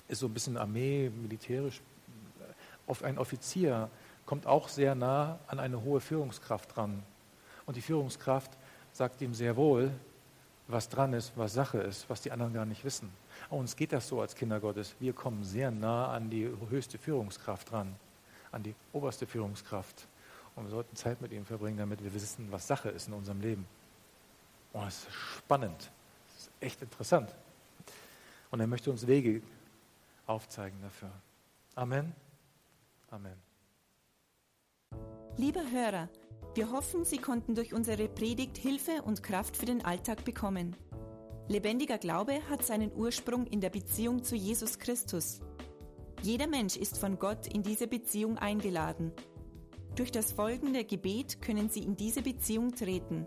ist 0.08 0.20
so 0.20 0.26
ein 0.26 0.34
bisschen 0.34 0.56
Armee, 0.56 1.10
militärisch. 1.10 1.80
Auf 2.86 3.02
ein 3.02 3.18
Offizier 3.18 3.88
kommt 4.26 4.46
auch 4.46 4.68
sehr 4.68 4.94
nah 4.94 5.38
an 5.46 5.58
eine 5.58 5.82
hohe 5.82 6.00
Führungskraft 6.00 6.76
dran. 6.76 7.02
Und 7.66 7.76
die 7.76 7.80
Führungskraft 7.80 8.50
sagt 8.92 9.20
ihm 9.22 9.34
sehr 9.34 9.56
wohl, 9.56 9.90
was 10.68 10.88
dran 10.88 11.12
ist, 11.12 11.32
was 11.36 11.54
Sache 11.54 11.78
ist, 11.78 12.08
was 12.08 12.20
die 12.20 12.30
anderen 12.30 12.54
gar 12.54 12.64
nicht 12.64 12.84
wissen. 12.84 13.10
Uns 13.50 13.76
geht 13.76 13.92
das 13.92 14.08
so 14.08 14.20
als 14.20 14.34
Kinder 14.34 14.60
Gottes. 14.60 14.94
Wir 15.00 15.12
kommen 15.12 15.44
sehr 15.44 15.70
nah 15.70 16.12
an 16.12 16.30
die 16.30 16.48
höchste 16.70 16.98
Führungskraft 16.98 17.70
dran, 17.70 17.94
an 18.52 18.62
die 18.62 18.74
oberste 18.92 19.26
Führungskraft. 19.26 20.06
Und 20.54 20.64
wir 20.64 20.70
sollten 20.70 20.94
Zeit 20.96 21.20
mit 21.20 21.32
ihm 21.32 21.44
verbringen, 21.44 21.78
damit 21.78 22.02
wir 22.02 22.12
wissen, 22.14 22.48
was 22.50 22.66
Sache 22.66 22.90
ist 22.90 23.08
in 23.08 23.14
unserem 23.14 23.40
Leben. 23.40 23.66
Oh, 24.72 24.80
das 24.84 24.98
ist 24.98 25.12
spannend. 25.12 25.90
Das 26.28 26.42
ist 26.42 26.50
echt 26.60 26.82
interessant. 26.82 27.34
Und 28.50 28.60
er 28.60 28.66
möchte 28.66 28.90
uns 28.90 29.06
Wege 29.06 29.42
aufzeigen 30.26 30.80
dafür. 30.82 31.10
Amen. 31.74 32.14
Amen. 33.10 33.36
Lieber 35.36 35.70
Hörer, 35.70 36.08
wir 36.54 36.70
hoffen, 36.70 37.04
Sie 37.04 37.18
konnten 37.18 37.54
durch 37.54 37.72
unsere 37.72 38.08
Predigt 38.08 38.58
Hilfe 38.58 39.02
und 39.02 39.22
Kraft 39.22 39.56
für 39.56 39.66
den 39.66 39.84
Alltag 39.84 40.24
bekommen. 40.24 40.76
Lebendiger 41.48 41.98
Glaube 41.98 42.40
hat 42.48 42.64
seinen 42.64 42.92
Ursprung 42.94 43.46
in 43.46 43.60
der 43.60 43.70
Beziehung 43.70 44.22
zu 44.22 44.36
Jesus 44.36 44.78
Christus. 44.78 45.40
Jeder 46.22 46.46
Mensch 46.46 46.76
ist 46.76 46.98
von 46.98 47.18
Gott 47.18 47.46
in 47.46 47.62
diese 47.62 47.88
Beziehung 47.88 48.38
eingeladen. 48.38 49.12
Durch 49.96 50.12
das 50.12 50.32
folgende 50.32 50.84
Gebet 50.84 51.42
können 51.42 51.68
Sie 51.68 51.82
in 51.82 51.96
diese 51.96 52.22
Beziehung 52.22 52.74
treten. 52.74 53.26